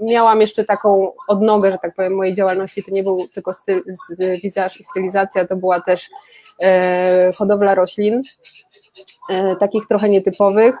miałam 0.00 0.40
jeszcze 0.40 0.64
taką 0.64 1.12
odnogę, 1.28 1.72
że 1.72 1.78
tak 1.78 1.94
powiem, 1.94 2.14
mojej 2.14 2.34
działalności, 2.34 2.82
to 2.82 2.90
nie 2.90 3.02
był 3.02 3.28
tylko 3.28 3.52
styl, 3.52 3.82
wizaż 4.42 4.80
i 4.80 4.84
stylizacja, 4.84 5.46
to 5.46 5.56
była 5.56 5.80
też 5.80 6.10
e, 6.60 7.32
hodowla 7.36 7.74
roślin, 7.74 8.22
takich 9.60 9.86
trochę 9.86 10.08
nietypowych. 10.08 10.74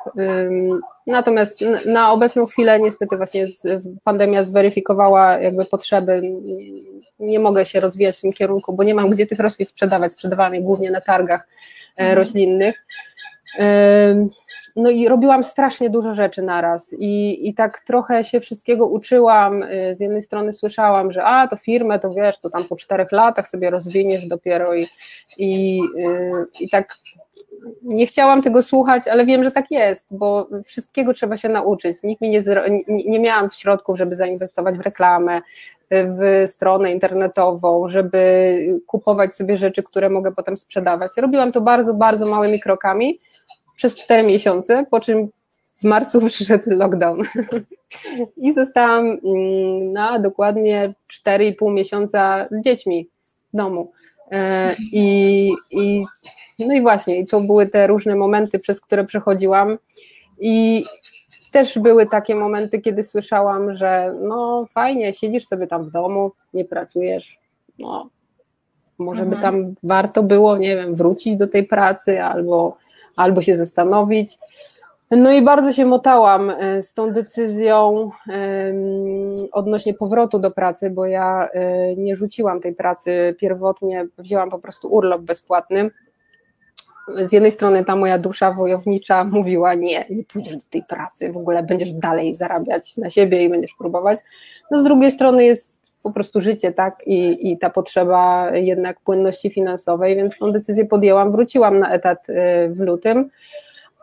Natomiast 1.06 1.60
na 1.86 2.12
obecną 2.12 2.46
chwilę 2.46 2.80
niestety 2.80 3.16
właśnie 3.16 3.46
pandemia 4.04 4.44
zweryfikowała 4.44 5.38
jakby 5.38 5.64
potrzeby. 5.64 6.22
Nie 7.18 7.38
mogę 7.38 7.66
się 7.66 7.80
rozwijać 7.80 8.16
w 8.16 8.20
tym 8.20 8.32
kierunku, 8.32 8.72
bo 8.72 8.84
nie 8.84 8.94
mam 8.94 9.10
gdzie 9.10 9.26
tych 9.26 9.38
roślin 9.38 9.66
sprzedawać. 9.66 10.12
Sprzedawałam 10.12 10.54
je 10.54 10.62
głównie 10.62 10.90
na 10.90 11.00
targach 11.00 11.40
e, 11.40 12.00
mhm. 12.00 12.18
roślinnych. 12.18 12.84
No 14.76 14.90
i 14.90 15.08
robiłam 15.08 15.44
strasznie 15.44 15.90
dużo 15.90 16.14
rzeczy 16.14 16.42
naraz 16.42 16.94
i, 16.98 17.48
i 17.48 17.54
tak 17.54 17.80
trochę 17.80 18.24
się 18.24 18.40
wszystkiego 18.40 18.86
uczyłam. 18.86 19.62
E, 19.62 19.94
z 19.94 20.00
jednej 20.00 20.22
strony 20.22 20.52
słyszałam, 20.52 21.12
że 21.12 21.24
a 21.24 21.48
to 21.48 21.56
firmę, 21.56 21.98
to 21.98 22.10
wiesz, 22.10 22.40
to 22.40 22.50
tam 22.50 22.64
po 22.64 22.76
czterech 22.76 23.12
latach 23.12 23.48
sobie 23.48 23.70
rozwiniesz 23.70 24.26
dopiero 24.26 24.74
i, 24.74 24.88
i, 25.38 25.80
e, 26.04 26.44
i 26.60 26.68
tak 26.68 26.98
nie 27.82 28.06
chciałam 28.06 28.42
tego 28.42 28.62
słuchać, 28.62 29.08
ale 29.08 29.26
wiem, 29.26 29.44
że 29.44 29.50
tak 29.50 29.70
jest, 29.70 30.16
bo 30.16 30.48
wszystkiego 30.64 31.14
trzeba 31.14 31.36
się 31.36 31.48
nauczyć. 31.48 32.02
Nikt 32.02 32.22
mi 32.22 32.30
nie, 32.30 32.42
nie 32.88 33.20
miałam 33.20 33.50
środków, 33.50 33.98
żeby 33.98 34.16
zainwestować 34.16 34.78
w 34.78 34.80
reklamę, 34.80 35.40
w 35.90 36.44
stronę 36.46 36.92
internetową, 36.92 37.88
żeby 37.88 38.58
kupować 38.86 39.34
sobie 39.34 39.56
rzeczy, 39.56 39.82
które 39.82 40.10
mogę 40.10 40.32
potem 40.32 40.56
sprzedawać. 40.56 41.12
Robiłam 41.16 41.52
to 41.52 41.60
bardzo, 41.60 41.94
bardzo 41.94 42.26
małymi 42.26 42.60
krokami 42.60 43.20
przez 43.76 43.94
cztery 43.94 44.22
miesiące, 44.22 44.86
po 44.90 45.00
czym 45.00 45.28
w 45.80 45.84
marcu 45.84 46.20
przyszedł 46.26 46.64
lockdown 46.66 47.22
i 48.36 48.52
zostałam 48.52 49.06
mm, 49.06 49.92
na 49.92 50.18
dokładnie 50.18 50.92
4,5 51.26 51.72
miesiąca 51.72 52.46
z 52.50 52.64
dziećmi 52.64 53.08
w 53.52 53.56
domu. 53.56 53.92
E, 54.30 54.74
I, 54.92 55.52
i, 55.70 56.04
no 56.58 56.74
i 56.74 56.80
właśnie, 56.82 57.18
i 57.18 57.26
to 57.26 57.40
były 57.40 57.66
te 57.66 57.86
różne 57.86 58.16
momenty, 58.16 58.58
przez 58.58 58.80
które 58.80 59.04
przechodziłam. 59.04 59.78
I 60.40 60.84
też 61.52 61.78
były 61.78 62.06
takie 62.06 62.34
momenty, 62.34 62.80
kiedy 62.80 63.02
słyszałam, 63.02 63.74
że 63.74 64.14
no 64.20 64.66
fajnie, 64.72 65.14
siedzisz 65.14 65.46
sobie 65.46 65.66
tam 65.66 65.84
w 65.84 65.90
domu, 65.90 66.32
nie 66.54 66.64
pracujesz, 66.64 67.38
no 67.78 68.10
może 68.98 69.22
mhm. 69.22 69.30
by 69.30 69.42
tam 69.42 69.74
warto 69.82 70.22
było, 70.22 70.56
nie 70.56 70.76
wiem, 70.76 70.94
wrócić 70.94 71.36
do 71.36 71.48
tej 71.48 71.64
pracy 71.64 72.22
albo, 72.22 72.76
albo 73.16 73.42
się 73.42 73.56
zastanowić. 73.56 74.38
No 75.10 75.32
i 75.32 75.42
bardzo 75.42 75.72
się 75.72 75.84
motałam 75.84 76.50
e, 76.50 76.82
z 76.82 76.94
tą 76.94 77.10
decyzją 77.10 78.10
odnośnie 79.52 79.94
powrotu 79.94 80.38
do 80.38 80.50
pracy, 80.50 80.90
bo 80.90 81.06
ja 81.06 81.48
e, 81.52 81.96
nie 81.96 82.16
rzuciłam 82.16 82.60
tej 82.60 82.74
pracy 82.74 83.36
pierwotnie, 83.38 84.06
wzięłam 84.18 84.50
po 84.50 84.58
prostu 84.58 84.88
urlop 84.88 85.22
bezpłatny. 85.22 85.90
Z 87.22 87.32
jednej 87.32 87.50
strony 87.50 87.84
ta 87.84 87.96
moja 87.96 88.18
dusza 88.18 88.52
wojownicza 88.52 89.24
mówiła 89.24 89.74
nie, 89.74 90.04
nie 90.10 90.24
pójdziesz 90.24 90.56
do 90.56 90.70
tej 90.70 90.82
pracy, 90.82 91.32
w 91.32 91.36
ogóle 91.36 91.62
będziesz 91.62 91.92
dalej 91.92 92.34
zarabiać 92.34 92.96
na 92.96 93.10
siebie 93.10 93.44
i 93.44 93.48
będziesz 93.48 93.74
próbować. 93.74 94.18
No 94.70 94.80
z 94.80 94.84
drugiej 94.84 95.12
strony 95.12 95.44
jest 95.44 95.74
po 96.02 96.12
prostu 96.12 96.40
życie, 96.40 96.72
tak, 96.72 97.02
i, 97.06 97.52
i 97.52 97.58
ta 97.58 97.70
potrzeba 97.70 98.50
jednak 98.56 99.00
płynności 99.00 99.50
finansowej, 99.50 100.16
więc 100.16 100.38
tą 100.38 100.52
decyzję 100.52 100.86
podjęłam, 100.86 101.32
wróciłam 101.32 101.78
na 101.78 101.90
etat 101.90 102.30
e, 102.30 102.68
w 102.68 102.80
lutym 102.80 103.30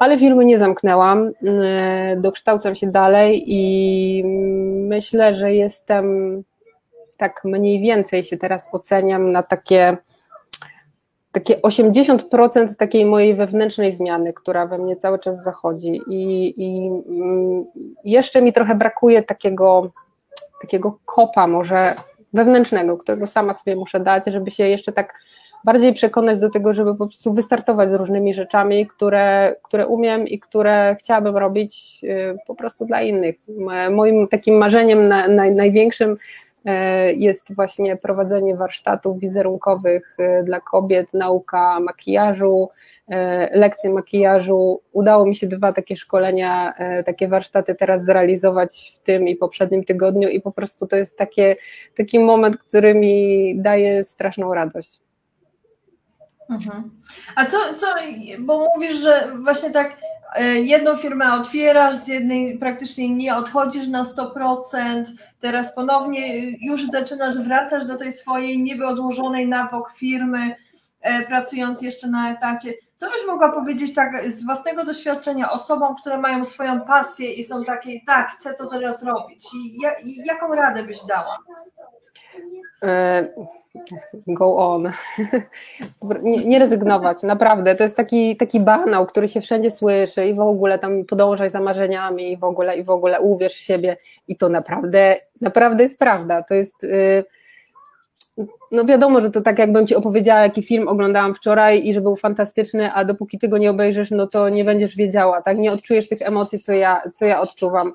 ale 0.01 0.19
filmu 0.19 0.41
nie 0.41 0.57
zamknęłam. 0.57 1.31
E, 1.47 2.15
dokształcam 2.17 2.75
się 2.75 2.87
dalej 2.87 3.43
i 3.45 4.23
myślę, 4.89 5.35
że 5.35 5.53
jestem 5.53 6.05
tak 7.17 7.41
mniej 7.45 7.81
więcej 7.81 8.23
się 8.23 8.37
teraz 8.37 8.69
oceniam 8.71 9.31
na 9.31 9.43
takie 9.43 9.97
takie 11.31 11.57
80% 11.57 12.75
takiej 12.75 13.05
mojej 13.05 13.35
wewnętrznej 13.35 13.91
zmiany, 13.91 14.33
która 14.33 14.67
we 14.67 14.77
mnie 14.77 14.95
cały 14.95 15.19
czas 15.19 15.43
zachodzi 15.43 16.01
i, 16.07 16.53
i 16.57 16.87
mm, 17.09 17.65
jeszcze 18.03 18.41
mi 18.41 18.53
trochę 18.53 18.75
brakuje 18.75 19.23
takiego, 19.23 19.91
takiego 20.61 20.99
kopa 21.05 21.47
może 21.47 21.95
wewnętrznego, 22.33 22.97
którego 22.97 23.27
sama 23.27 23.53
sobie 23.53 23.75
muszę 23.75 23.99
dać, 23.99 24.23
żeby 24.27 24.51
się 24.51 24.67
jeszcze 24.67 24.91
tak 24.91 25.13
bardziej 25.63 25.93
przekonać 25.93 26.39
do 26.39 26.49
tego, 26.49 26.73
żeby 26.73 26.95
po 26.95 27.05
prostu 27.05 27.33
wystartować 27.33 27.91
z 27.91 27.93
różnymi 27.93 28.33
rzeczami, 28.33 28.87
które, 28.87 29.55
które 29.63 29.87
umiem 29.87 30.27
i 30.27 30.39
które 30.39 30.95
chciałabym 30.99 31.37
robić 31.37 32.01
y, 32.03 32.37
po 32.47 32.55
prostu 32.55 32.85
dla 32.85 33.01
innych. 33.01 33.35
Moim 33.91 34.27
takim 34.27 34.57
marzeniem 34.57 35.07
na, 35.07 35.27
na, 35.27 35.51
największym 35.51 36.11
y, 36.11 36.69
jest 37.13 37.55
właśnie 37.55 37.97
prowadzenie 37.97 38.55
warsztatów 38.55 39.19
wizerunkowych 39.19 40.17
y, 40.19 40.43
dla 40.43 40.59
kobiet, 40.59 41.13
nauka 41.13 41.79
makijażu, 41.79 42.69
lekcje 43.53 43.89
makijażu. 43.89 44.81
Udało 44.91 45.25
mi 45.25 45.35
się 45.35 45.47
dwa 45.47 45.73
takie 45.73 45.95
szkolenia, 45.95 46.73
takie 47.05 47.27
warsztaty 47.27 47.75
teraz 47.75 48.05
zrealizować 48.05 48.93
w 48.95 48.99
tym 48.99 49.27
i 49.27 49.35
poprzednim 49.35 49.83
tygodniu 49.83 50.29
i 50.29 50.41
po 50.41 50.51
prostu 50.51 50.87
to 50.87 50.95
jest 50.95 51.17
takie, 51.17 51.55
taki 51.97 52.19
moment, 52.19 52.57
który 52.57 52.95
mi 52.95 53.53
daje 53.61 54.03
straszną 54.03 54.53
radość. 54.53 55.01
Mhm. 56.51 56.91
A 57.35 57.45
co, 57.45 57.57
co, 57.75 57.87
bo 58.39 58.67
mówisz, 58.75 58.97
że 58.97 59.31
właśnie 59.43 59.71
tak 59.71 59.97
e, 60.35 60.61
jedną 60.61 60.97
firmę 60.97 61.33
otwierasz, 61.33 61.95
z 61.95 62.07
jednej 62.07 62.57
praktycznie 62.57 63.09
nie 63.09 63.35
odchodzisz 63.35 63.87
na 63.87 64.03
100%, 64.03 65.03
teraz 65.39 65.75
ponownie 65.75 66.51
już 66.67 66.87
zaczynasz 66.87 67.37
wracać 67.37 67.85
do 67.85 67.97
tej 67.97 68.13
swojej 68.13 68.59
niby 68.59 68.87
odłożonej 68.87 69.47
na 69.47 69.69
bok 69.69 69.91
firmy, 69.97 70.55
e, 71.01 71.21
pracując 71.21 71.81
jeszcze 71.81 72.07
na 72.07 72.31
etacie. 72.31 72.73
Co 72.95 73.05
byś 73.09 73.25
mogła 73.27 73.51
powiedzieć 73.51 73.93
tak 73.93 74.31
z 74.31 74.45
własnego 74.45 74.85
doświadczenia 74.85 75.51
osobom, 75.51 75.95
które 75.95 76.17
mają 76.17 76.45
swoją 76.45 76.81
pasję 76.81 77.33
i 77.33 77.43
są 77.43 77.63
takie, 77.63 77.99
tak, 78.07 78.31
chcę 78.31 78.53
to 78.53 78.69
teraz 78.69 79.03
robić 79.03 79.45
i, 79.53 79.79
i 80.03 80.25
jaką 80.25 80.55
radę 80.55 80.83
byś 80.83 81.05
dała? 81.05 81.37
E, 82.83 83.27
go 84.27 84.57
on. 84.57 84.91
Nie, 86.23 86.45
nie, 86.45 86.59
rezygnować, 86.59 87.23
naprawdę. 87.23 87.75
To 87.75 87.83
jest 87.83 87.95
taki, 87.95 88.37
taki 88.37 88.59
banał, 88.59 89.05
który 89.05 89.27
się 89.27 89.41
wszędzie 89.41 89.71
słyszy 89.71 90.25
i 90.25 90.33
w 90.33 90.39
ogóle 90.39 90.79
tam 90.79 91.05
podążaj 91.05 91.49
za 91.49 91.59
marzeniami 91.59 92.31
i 92.31 92.37
w 92.37 92.43
ogóle, 92.43 92.77
i 92.77 92.83
w 92.83 92.89
ogóle 92.89 93.21
uwierz 93.21 93.53
w 93.53 93.57
siebie 93.57 93.97
i 94.27 94.35
to 94.37 94.49
naprawdę, 94.49 95.15
naprawdę 95.41 95.83
jest 95.83 95.99
prawda. 95.99 96.43
To 96.43 96.53
jest... 96.53 96.83
Y, 96.83 97.23
no 98.71 98.85
wiadomo, 98.85 99.21
że 99.21 99.31
to 99.31 99.41
tak 99.41 99.59
jakbym 99.59 99.87
ci 99.87 99.95
opowiedziała, 99.95 100.41
jaki 100.41 100.63
film 100.63 100.87
oglądałam 100.87 101.35
wczoraj 101.35 101.87
i 101.87 101.93
że 101.93 102.01
był 102.01 102.15
fantastyczny, 102.15 102.93
a 102.93 103.05
dopóki 103.05 103.39
ty 103.39 103.47
go 103.47 103.57
nie 103.57 103.69
obejrzysz, 103.69 104.11
no 104.11 104.27
to 104.27 104.49
nie 104.49 104.65
będziesz 104.65 104.95
wiedziała, 104.95 105.41
tak? 105.41 105.57
Nie 105.57 105.71
odczujesz 105.71 106.09
tych 106.09 106.21
emocji, 106.21 106.59
co 106.59 106.73
ja, 106.73 107.01
co 107.13 107.25
ja 107.25 107.41
odczuwam. 107.41 107.93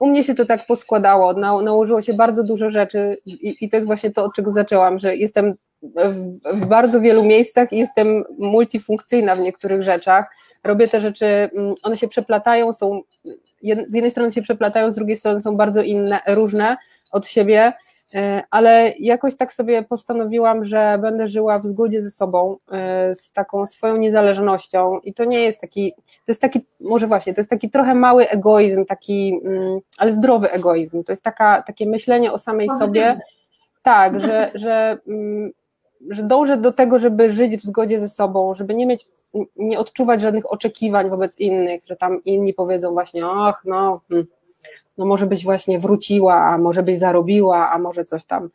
U 0.00 0.06
mnie 0.06 0.24
się 0.24 0.34
to 0.34 0.44
tak 0.44 0.66
poskładało, 0.66 1.32
na, 1.32 1.62
nałożyło 1.62 2.02
się 2.02 2.14
bardzo 2.14 2.44
dużo 2.44 2.70
rzeczy 2.70 3.16
i, 3.26 3.56
i, 3.60 3.68
to 3.68 3.76
jest 3.76 3.86
właśnie 3.86 4.10
to, 4.10 4.24
od 4.24 4.34
czego 4.34 4.52
zaczęłam, 4.52 4.98
że 4.98 5.16
jestem 5.16 5.54
w, 5.82 6.38
w, 6.54 6.66
bardzo 6.66 7.00
wielu 7.00 7.24
miejscach 7.24 7.72
i 7.72 7.78
jestem 7.78 8.24
multifunkcyjna 8.38 9.36
w 9.36 9.40
niektórych 9.40 9.82
rzeczach. 9.82 10.26
Robię 10.64 10.88
te 10.88 11.00
rzeczy, 11.00 11.26
mm, 11.26 11.74
one 11.82 11.96
się 11.96 12.08
przeplatają, 12.08 12.72
są 12.72 13.00
z 13.62 13.94
jednej 13.94 14.10
strony 14.10 14.32
się 14.32 14.42
przeplatają, 14.42 14.90
z 14.90 14.94
drugiej 14.94 15.16
strony 15.16 15.42
są 15.42 15.56
bardzo 15.56 15.82
inne, 15.82 16.20
różne 16.26 16.76
od 17.10 17.26
siebie 17.26 17.72
ale 18.50 18.92
jakoś 18.98 19.36
tak 19.36 19.52
sobie 19.52 19.82
postanowiłam, 19.82 20.64
że 20.64 20.98
będę 21.02 21.28
żyła 21.28 21.58
w 21.58 21.66
zgodzie 21.66 22.02
ze 22.02 22.10
sobą, 22.10 22.56
z 23.14 23.32
taką 23.32 23.66
swoją 23.66 23.96
niezależnością. 23.96 24.98
I 25.04 25.14
to 25.14 25.24
nie 25.24 25.40
jest 25.40 25.60
taki, 25.60 25.92
to 25.94 26.28
jest 26.28 26.40
taki, 26.40 26.60
może 26.80 27.06
właśnie, 27.06 27.34
to 27.34 27.40
jest 27.40 27.50
taki 27.50 27.70
trochę 27.70 27.94
mały 27.94 28.28
egoizm, 28.28 28.84
taki, 28.84 29.40
mm, 29.44 29.78
ale 29.98 30.12
zdrowy 30.12 30.50
egoizm, 30.50 31.04
to 31.04 31.12
jest 31.12 31.22
taka, 31.22 31.62
takie 31.62 31.86
myślenie 31.86 32.32
o 32.32 32.38
samej 32.38 32.68
sobie, 32.78 33.20
tak, 33.82 34.20
że, 34.20 34.50
że, 34.54 34.98
mm, 35.08 35.50
że 36.10 36.22
dążę 36.22 36.56
do 36.56 36.72
tego, 36.72 36.98
żeby 36.98 37.30
żyć 37.30 37.56
w 37.56 37.62
zgodzie 37.62 38.00
ze 38.00 38.08
sobą, 38.08 38.54
żeby 38.54 38.74
nie 38.74 38.86
mieć, 38.86 39.06
nie 39.56 39.78
odczuwać 39.78 40.20
żadnych 40.20 40.52
oczekiwań 40.52 41.10
wobec 41.10 41.38
innych, 41.38 41.82
że 41.86 41.96
tam 41.96 42.24
inni 42.24 42.54
powiedzą 42.54 42.92
właśnie, 42.92 43.22
ach, 43.26 43.62
no, 43.64 44.00
hmm, 44.08 44.26
no 44.98 45.06
może 45.06 45.26
byś 45.26 45.44
właśnie 45.44 45.78
wróciła, 45.78 46.34
a 46.34 46.58
może 46.58 46.82
byś 46.82 46.98
zarobiła, 46.98 47.70
a 47.70 47.78
może 47.78 48.04
coś 48.04 48.24
tam. 48.24 48.50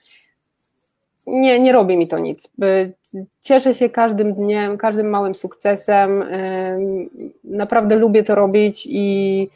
Nie, 1.28 1.60
nie 1.60 1.72
robi 1.72 1.98
mi 1.98 2.08
to 2.08 2.20
nic. 2.20 2.50
Cieszę 3.42 3.74
się 3.74 3.90
każdym 3.90 4.34
dniem, 4.34 4.78
każdym 4.78 5.10
małym 5.10 5.36
sukcesem. 5.36 6.24
Naprawdę 7.44 7.96
lubię 7.96 8.24
to 8.24 8.36
robić 8.36 8.88
i 8.90 9.50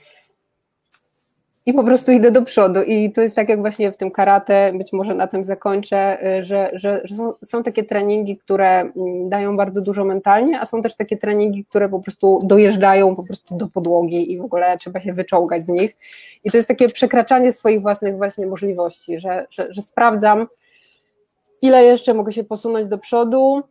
i 1.66 1.74
po 1.74 1.84
prostu 1.84 2.12
idę 2.12 2.32
do 2.32 2.42
przodu. 2.42 2.84
I 2.84 3.12
to 3.12 3.22
jest 3.22 3.36
tak 3.36 3.50
jak 3.50 3.60
właśnie 3.60 3.92
w 3.92 3.98
tym 3.98 4.12
karate, 4.12 4.72
być 4.76 4.94
może 4.94 5.16
na 5.16 5.28
tym 5.28 5.44
zakończę, 5.44 6.28
y, 6.38 6.44
że, 6.44 6.72
że, 6.74 7.02
że 7.04 7.16
są, 7.16 7.34
są, 7.46 7.64
takie 7.64 7.84
treningi, 7.84 8.38
które 8.38 8.80
mm, 8.80 9.30
dają 9.30 9.58
bardzo 9.58 9.82
dużo 9.82 10.06
mentalnie, 10.06 10.60
a 10.60 10.66
są 10.66 10.82
też 10.82 10.96
takie 10.96 11.18
treningi, 11.18 11.66
które 11.66 11.90
po 11.90 12.00
prostu 12.00 12.40
dojeżdżają 12.44 13.16
po 13.16 13.24
prostu 13.24 13.58
do 13.58 13.68
podłogi 13.68 14.32
i 14.32 14.38
w 14.38 14.42
ogóle 14.42 14.78
trzeba 14.78 15.02
się 15.02 15.14
wyczołgać 15.14 15.66
z 15.66 15.68
nich. 15.68 15.98
I 16.44 16.52
to 16.52 16.58
jest 16.58 16.68
takie 16.68 16.90
przekraczanie 16.90 17.54
swoich 17.54 17.82
własnych 17.82 18.18
właśnie 18.18 18.46
możliwości, 18.46 19.20
że, 19.20 19.46
że, 19.50 19.68
że 19.70 19.82
sprawdzam, 19.82 20.48
ile 21.62 21.84
jeszcze 21.84 22.14
mogę 22.14 22.34
się 22.34 22.44
posunąć 22.44 22.90
do 22.90 22.98
przodu 22.98 23.64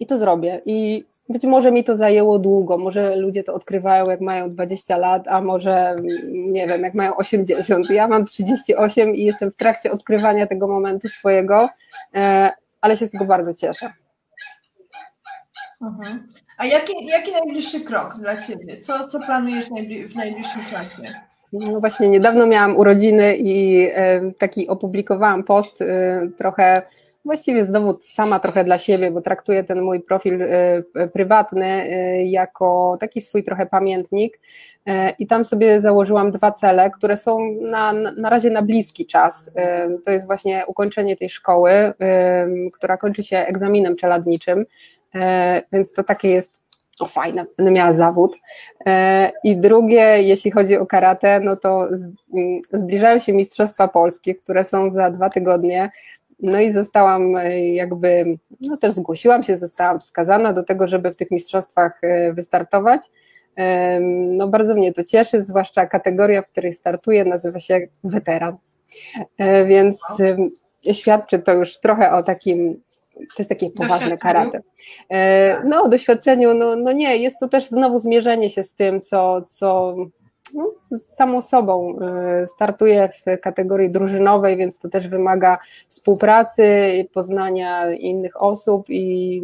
i 0.00 0.06
to 0.06 0.18
zrobię. 0.18 0.60
I 0.66 1.04
być 1.30 1.44
może 1.44 1.72
mi 1.72 1.84
to 1.84 1.96
zajęło 1.96 2.38
długo, 2.38 2.78
może 2.78 3.16
ludzie 3.16 3.44
to 3.44 3.54
odkrywają 3.54 4.10
jak 4.10 4.20
mają 4.20 4.50
20 4.50 4.96
lat, 4.96 5.28
a 5.28 5.40
może 5.40 5.96
nie 6.30 6.66
wiem, 6.66 6.82
jak 6.82 6.94
mają 6.94 7.16
80. 7.16 7.90
Ja 7.90 8.08
mam 8.08 8.24
38 8.24 9.14
i 9.14 9.22
jestem 9.22 9.50
w 9.50 9.56
trakcie 9.56 9.90
odkrywania 9.90 10.46
tego 10.46 10.68
momentu 10.68 11.08
swojego, 11.08 11.68
e, 12.14 12.50
ale 12.80 12.96
się 12.96 13.06
z 13.06 13.10
tego 13.10 13.24
bardzo 13.24 13.54
cieszę. 13.54 13.92
Mhm. 15.82 16.28
A 16.58 16.66
jaki, 16.66 17.06
jaki 17.06 17.32
najbliższy 17.32 17.80
krok 17.80 18.16
dla 18.18 18.36
Ciebie? 18.36 18.78
Co, 18.78 19.08
co 19.08 19.20
planujesz 19.20 19.66
w 20.12 20.14
najbliższym 20.14 20.60
czasie? 20.70 21.14
No 21.52 21.80
właśnie, 21.80 22.08
niedawno 22.08 22.46
miałam 22.46 22.76
urodziny 22.76 23.36
i 23.36 23.86
e, 23.94 24.32
taki 24.38 24.68
opublikowałam 24.68 25.44
post 25.44 25.82
e, 25.82 26.28
trochę 26.38 26.82
właściwie 27.24 27.64
znowu 27.64 27.98
sama 28.02 28.40
trochę 28.40 28.64
dla 28.64 28.78
siebie, 28.78 29.10
bo 29.10 29.20
traktuję 29.20 29.64
ten 29.64 29.82
mój 29.82 30.00
profil 30.00 30.42
e, 30.42 31.08
prywatny 31.08 31.66
e, 31.66 32.24
jako 32.24 32.96
taki 33.00 33.20
swój 33.20 33.44
trochę 33.44 33.66
pamiętnik 33.66 34.40
i 35.18 35.26
tam 35.26 35.44
sobie 35.44 35.80
założyłam 35.80 36.30
dwa 36.30 36.52
cele, 36.52 36.90
które 36.90 37.16
są 37.16 37.38
na, 37.60 37.92
na 37.92 38.30
razie 38.30 38.50
na 38.50 38.62
bliski 38.62 39.06
czas. 39.06 39.50
To 40.04 40.10
jest 40.10 40.26
właśnie 40.26 40.64
ukończenie 40.66 41.16
tej 41.16 41.30
szkoły, 41.30 41.72
która 42.72 42.96
kończy 42.96 43.22
się 43.22 43.36
egzaminem 43.36 43.96
czeladniczym, 43.96 44.66
więc 45.72 45.92
to 45.92 46.04
takie 46.04 46.28
jest 46.30 46.60
o 47.00 47.06
fajne, 47.06 47.44
będę 47.56 47.72
miała 47.72 47.92
zawód. 47.92 48.36
I 49.44 49.56
drugie, 49.56 50.22
jeśli 50.22 50.50
chodzi 50.50 50.76
o 50.76 50.86
karate, 50.86 51.40
no 51.40 51.56
to 51.56 51.88
zbliżają 52.72 53.18
się 53.18 53.32
Mistrzostwa 53.32 53.88
Polskie, 53.88 54.34
które 54.34 54.64
są 54.64 54.90
za 54.90 55.10
dwa 55.10 55.30
tygodnie. 55.30 55.90
No 56.42 56.60
i 56.60 56.72
zostałam 56.72 57.36
e, 57.36 57.68
jakby, 57.68 58.24
no 58.60 58.76
też 58.76 58.92
zgłosiłam 58.92 59.42
się, 59.42 59.58
zostałam 59.58 60.00
wskazana 60.00 60.52
do 60.52 60.62
tego, 60.62 60.86
żeby 60.86 61.10
w 61.10 61.16
tych 61.16 61.30
mistrzostwach 61.30 61.98
e, 62.02 62.32
wystartować. 62.32 63.00
No 64.10 64.48
bardzo 64.48 64.74
mnie 64.74 64.92
to 64.92 65.04
cieszy, 65.04 65.44
zwłaszcza 65.44 65.86
kategoria, 65.86 66.42
w 66.42 66.48
której 66.48 66.72
startuję, 66.72 67.24
nazywa 67.24 67.60
się 67.60 67.80
weteran. 68.04 68.56
E, 69.38 69.64
więc 69.64 70.00
świadczy 70.92 71.38
to 71.38 71.52
już 71.52 71.78
trochę 71.78 72.12
o 72.12 72.22
takim 72.22 72.82
to 73.14 73.34
jest 73.38 73.48
takie 73.48 73.70
poważne 73.70 74.18
karate. 74.18 74.60
No, 75.64 75.82
o 75.82 75.88
doświadczeniu, 75.88 76.54
no, 76.54 76.76
no 76.76 76.92
nie, 76.92 77.16
jest 77.16 77.36
to 77.40 77.48
też 77.48 77.68
znowu 77.68 77.98
zmierzenie 77.98 78.50
się 78.50 78.64
z 78.64 78.74
tym, 78.74 79.00
co, 79.00 79.42
co 79.42 79.96
z 80.90 81.02
samą 81.02 81.42
sobą. 81.42 81.98
Y, 82.42 82.46
startuję 82.46 83.08
w 83.08 83.40
kategorii 83.40 83.90
drużynowej, 83.90 84.56
więc 84.56 84.78
to 84.78 84.88
też 84.88 85.08
wymaga 85.08 85.58
współpracy, 85.88 86.64
poznania 87.12 87.94
innych 87.94 88.42
osób 88.42 88.90
i 88.90 89.42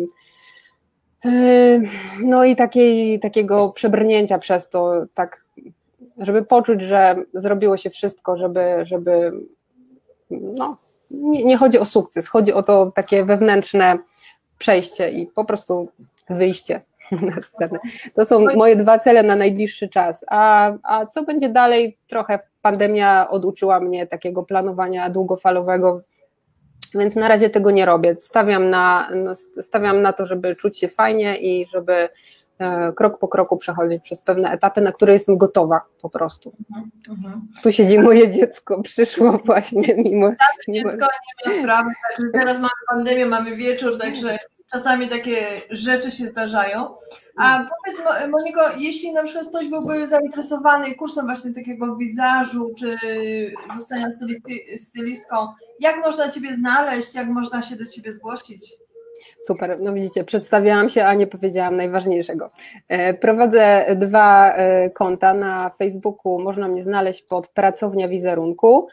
y, 1.24 1.82
no 2.24 2.44
i 2.44 2.56
takiej, 2.56 3.20
takiego 3.20 3.68
przebrnięcia 3.68 4.38
przez 4.38 4.68
to, 4.68 5.06
tak, 5.14 5.44
żeby 6.18 6.42
poczuć, 6.42 6.80
że 6.80 7.16
zrobiło 7.34 7.76
się 7.76 7.90
wszystko, 7.90 8.36
żeby, 8.36 8.60
żeby 8.82 9.32
no, 10.30 10.76
nie, 11.10 11.44
nie 11.44 11.56
chodzi 11.56 11.78
o 11.78 11.84
sukces, 11.84 12.28
chodzi 12.28 12.52
o 12.52 12.62
to 12.62 12.92
takie 12.94 13.24
wewnętrzne 13.24 13.98
przejście 14.58 15.10
i 15.10 15.26
po 15.26 15.44
prostu 15.44 15.88
wyjście. 16.30 16.80
To 18.14 18.24
są 18.24 18.44
moje 18.56 18.76
dwa 18.76 18.98
cele 18.98 19.22
na 19.22 19.36
najbliższy 19.36 19.88
czas. 19.88 20.24
A, 20.28 20.72
a 20.82 21.06
co 21.06 21.22
będzie 21.22 21.48
dalej? 21.48 21.98
Trochę 22.08 22.38
pandemia 22.62 23.28
oduczyła 23.28 23.80
mnie 23.80 24.06
takiego 24.06 24.42
planowania 24.42 25.10
długofalowego, 25.10 26.00
więc 26.94 27.16
na 27.16 27.28
razie 27.28 27.50
tego 27.50 27.70
nie 27.70 27.86
robię. 27.86 28.16
Stawiam 28.20 28.70
na, 28.70 29.08
no, 29.14 29.32
stawiam 29.62 30.02
na 30.02 30.12
to, 30.12 30.26
żeby 30.26 30.56
czuć 30.56 30.78
się 30.78 30.88
fajnie 30.88 31.36
i 31.36 31.66
żeby 31.66 32.08
e, 32.58 32.92
krok 32.92 33.18
po 33.18 33.28
kroku 33.28 33.56
przechodzić 33.56 34.02
przez 34.02 34.22
pewne 34.22 34.50
etapy, 34.50 34.80
na 34.80 34.92
które 34.92 35.12
jestem 35.12 35.38
gotowa 35.38 35.80
po 36.02 36.10
prostu. 36.10 36.52
Mhm, 36.70 36.90
mhm. 37.08 37.48
Tu 37.62 37.72
siedzi 37.72 37.98
moje 37.98 38.30
dziecko, 38.30 38.82
przyszło 38.82 39.40
właśnie 39.44 39.94
mimo... 39.94 40.28
Tak, 40.28 40.38
mimo... 40.68 40.90
dziecko 40.90 41.06
nie 41.46 41.54
ma 41.54 41.60
sprawy, 41.62 41.90
teraz 42.32 42.56
mamy 42.56 42.70
pandemię, 42.88 43.26
mamy 43.26 43.56
wieczór, 43.56 43.98
także 43.98 44.38
czasami 44.72 45.08
takie 45.08 45.62
rzeczy 45.70 46.10
się 46.10 46.26
zdarzają. 46.26 46.96
A 47.36 47.58
powiedz 47.84 48.02
Moniko, 48.30 48.60
jeśli 48.76 49.12
na 49.12 49.22
przykład 49.22 49.48
ktoś 49.48 49.68
byłby 49.68 50.08
zainteresowany 50.08 50.94
kursem 50.94 51.26
właśnie 51.26 51.54
takiego 51.54 51.96
wizażu, 51.96 52.74
czy 52.78 52.96
zostania 53.76 54.06
stylistką, 54.78 55.36
jak 55.80 55.96
można 55.96 56.28
Ciebie 56.28 56.54
znaleźć, 56.54 57.14
jak 57.14 57.28
można 57.28 57.62
się 57.62 57.76
do 57.76 57.86
Ciebie 57.86 58.12
zgłosić? 58.12 58.72
Super, 59.46 59.76
no 59.80 59.92
widzicie, 59.92 60.24
przedstawiałam 60.24 60.88
się, 60.88 61.04
a 61.04 61.14
nie 61.14 61.26
powiedziałam 61.26 61.76
najważniejszego. 61.76 62.48
E, 62.88 63.14
prowadzę 63.14 63.86
dwa 63.96 64.54
e, 64.54 64.90
konta 64.90 65.34
na 65.34 65.70
Facebooku, 65.78 66.38
można 66.38 66.68
mnie 66.68 66.82
znaleźć 66.82 67.22
pod 67.22 67.48
Pracownia 67.48 68.08
Wizerunku, 68.08 68.88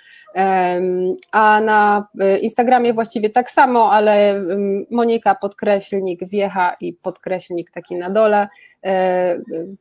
a 1.32 1.62
na 1.62 2.08
e, 2.20 2.38
Instagramie 2.38 2.94
właściwie 2.94 3.30
tak 3.30 3.52
samo, 3.52 3.92
ale 3.92 4.44
Monika 4.92 5.36
podkreślnik 5.36 6.30
wiecha 6.30 6.76
i 6.82 6.94
podkreślnik 6.94 7.72
taki 7.72 7.96
na 7.96 8.10
dole. 8.10 8.48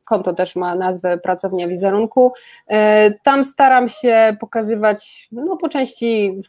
Konto 0.05 0.33
też 0.33 0.55
ma 0.55 0.75
nazwę 0.75 1.17
Pracownia 1.17 1.67
Wizerunku. 1.67 2.33
Tam 3.23 3.43
staram 3.43 3.89
się 3.89 4.37
pokazywać, 4.39 5.27
no 5.31 5.57
po 5.57 5.69
części, 5.69 6.41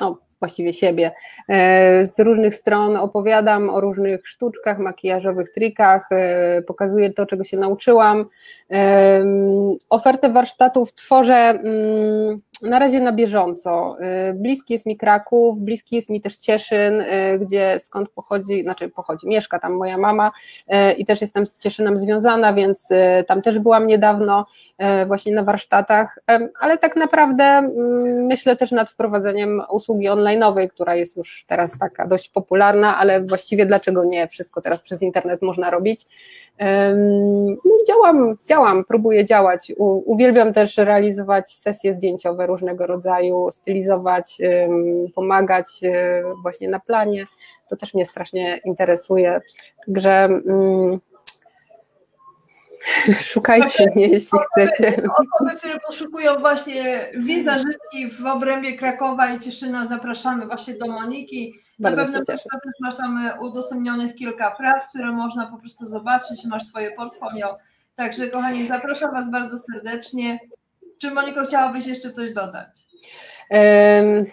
no, 0.00 0.18
właściwie 0.40 0.72
siebie. 0.72 1.10
E, 1.48 2.06
z 2.06 2.20
różnych 2.20 2.54
stron 2.54 2.96
opowiadam 2.96 3.70
o 3.70 3.80
różnych 3.80 4.28
sztuczkach, 4.28 4.78
makijażowych 4.78 5.50
trikach, 5.50 6.06
e, 6.12 6.62
pokazuję 6.62 7.12
to, 7.12 7.26
czego 7.26 7.44
się 7.44 7.56
nauczyłam. 7.56 8.24
E, 8.72 9.24
ofertę 9.90 10.30
warsztatów 10.30 10.94
tworzę 10.94 11.34
mm, 11.34 12.40
na 12.62 12.78
razie 12.78 13.00
na 13.00 13.12
bieżąco. 13.12 13.96
Bliski 14.34 14.72
jest 14.72 14.86
mi 14.86 14.96
Kraków, 14.96 15.60
bliski 15.60 15.96
jest 15.96 16.10
mi 16.10 16.20
też 16.20 16.36
Cieszyn, 16.36 17.04
gdzie 17.40 17.78
skąd 17.80 18.08
pochodzi, 18.08 18.62
znaczy 18.62 18.88
pochodzi, 18.88 19.28
mieszka 19.28 19.58
tam 19.58 19.72
moja 19.72 19.98
mama 19.98 20.32
i 20.96 21.04
też 21.04 21.20
jestem 21.20 21.46
z 21.46 21.58
Cieszynem 21.58 21.98
związana, 21.98 22.52
więc 22.52 22.88
tam 23.26 23.42
też 23.42 23.58
byłam 23.58 23.86
niedawno 23.86 24.46
właśnie 25.06 25.34
na 25.34 25.42
warsztatach, 25.42 26.18
ale 26.60 26.78
tak 26.78 26.96
naprawdę 26.96 27.44
mm, 27.44 28.26
myślę 28.26 28.56
też 28.56 28.70
nad 28.70 28.90
wprowadzeniem 28.90 29.62
usługi 29.70 30.08
online'owej, 30.28 30.68
która 30.68 30.94
jest 30.94 31.16
już 31.16 31.44
teraz 31.48 31.78
taka 31.78 32.06
dość 32.06 32.28
popularna, 32.28 32.98
ale 32.98 33.22
właściwie 33.22 33.66
dlaczego 33.66 34.04
nie? 34.04 34.28
Wszystko 34.28 34.60
teraz 34.60 34.82
przez 34.82 35.02
internet 35.02 35.42
można 35.42 35.70
robić. 35.70 36.06
No 37.64 37.72
i 37.82 37.86
działam, 37.88 38.36
działam, 38.48 38.84
próbuję 38.88 39.24
działać. 39.24 39.72
Uwielbiam 39.78 40.52
też 40.52 40.76
realizować 40.76 41.52
sesje 41.52 41.94
zdjęciowe 41.94 42.46
różnego 42.46 42.86
rodzaju, 42.86 43.50
stylizować, 43.50 44.38
pomagać 45.14 45.66
e, 45.82 46.22
właśnie 46.42 46.68
na 46.68 46.80
planie. 46.80 47.26
To 47.68 47.76
też 47.76 47.94
mnie 47.94 48.06
strasznie 48.06 48.60
interesuje. 48.64 49.40
Także 49.86 50.10
mm, 50.10 51.00
Szukajcie 53.32 53.90
mnie, 53.94 54.08
jeśli 54.08 54.38
chcecie. 54.38 54.88
Osoby, 54.88 55.56
które 55.58 55.80
poszukują 55.86 56.38
właśnie 56.40 57.10
wizerzystki 57.14 58.10
w 58.10 58.26
obrębie 58.26 58.76
Krakowa 58.76 59.30
i 59.30 59.40
Cieszyna, 59.40 59.86
zapraszamy 59.86 60.46
właśnie 60.46 60.74
do 60.74 60.86
Moniki. 60.86 61.54
Bardzo 61.78 62.00
Zapewne 62.00 62.24
też 62.24 62.40
masz 62.80 62.96
tam 62.96 63.30
udostępnionych 63.40 64.14
kilka 64.14 64.50
prac, 64.50 64.88
które 64.88 65.12
można 65.12 65.46
po 65.46 65.58
prostu 65.58 65.86
zobaczyć, 65.86 66.44
masz 66.44 66.64
swoje 66.64 66.90
portfolio. 66.90 67.56
Także 67.96 68.28
kochani, 68.28 68.66
zapraszam 68.66 69.12
Was 69.12 69.30
bardzo 69.30 69.58
serdecznie. 69.58 70.38
Czy 70.98 71.10
Moniko 71.10 71.44
chciałabyś 71.44 71.86
jeszcze 71.86 72.12
coś 72.12 72.32
dodać? 72.32 72.68
Em, 73.50 74.26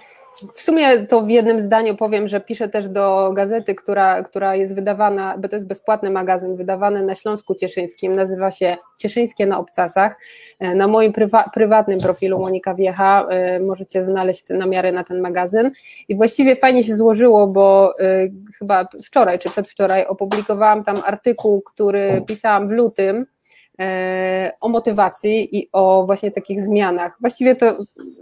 W 0.55 0.61
sumie 0.61 1.07
to 1.07 1.21
w 1.21 1.29
jednym 1.29 1.61
zdaniu 1.61 1.95
powiem, 1.95 2.27
że 2.27 2.39
piszę 2.41 2.69
też 2.69 2.89
do 2.89 3.31
gazety, 3.35 3.75
która, 3.75 4.23
która 4.23 4.55
jest 4.55 4.75
wydawana, 4.75 5.37
bo 5.37 5.49
to 5.49 5.55
jest 5.55 5.67
bezpłatny 5.67 6.09
magazyn, 6.11 6.55
wydawany 6.55 7.03
na 7.03 7.15
Śląsku 7.15 7.55
Cieszyńskim, 7.55 8.15
nazywa 8.15 8.51
się 8.51 8.77
Cieszyńskie 8.97 9.45
na 9.45 9.59
Obcasach. 9.59 10.19
E, 10.59 10.75
Na 10.75 10.87
moim 10.87 11.13
prywa, 11.13 11.49
prywatnym 11.53 11.99
profilu 11.99 12.39
Monika 12.39 12.75
Wiecha 12.75 13.27
e, 13.29 13.59
możecie 13.59 14.05
znaleźć 14.05 14.45
namiary 14.49 14.91
na 14.91 15.03
ten 15.03 15.21
magazyn. 15.21 15.71
I 16.07 16.15
właściwie 16.15 16.55
fajnie 16.55 16.83
się 16.83 16.95
złożyło, 16.95 17.47
bo 17.47 17.93
e, 17.99 18.27
chyba 18.59 18.87
wczoraj 19.05 19.39
czy 19.39 19.49
przedwczoraj 19.49 20.05
opublikowałam 20.05 20.83
tam 20.83 21.01
artykuł, 21.05 21.61
który 21.61 22.23
pisałam 22.27 22.67
w 22.67 22.71
lutym, 22.71 23.25
o 24.61 24.69
motywacji 24.69 25.57
i 25.57 25.69
o 25.71 26.05
właśnie 26.05 26.31
takich 26.31 26.61
zmianach. 26.61 27.17
Właściwie 27.21 27.55
to 27.55 27.77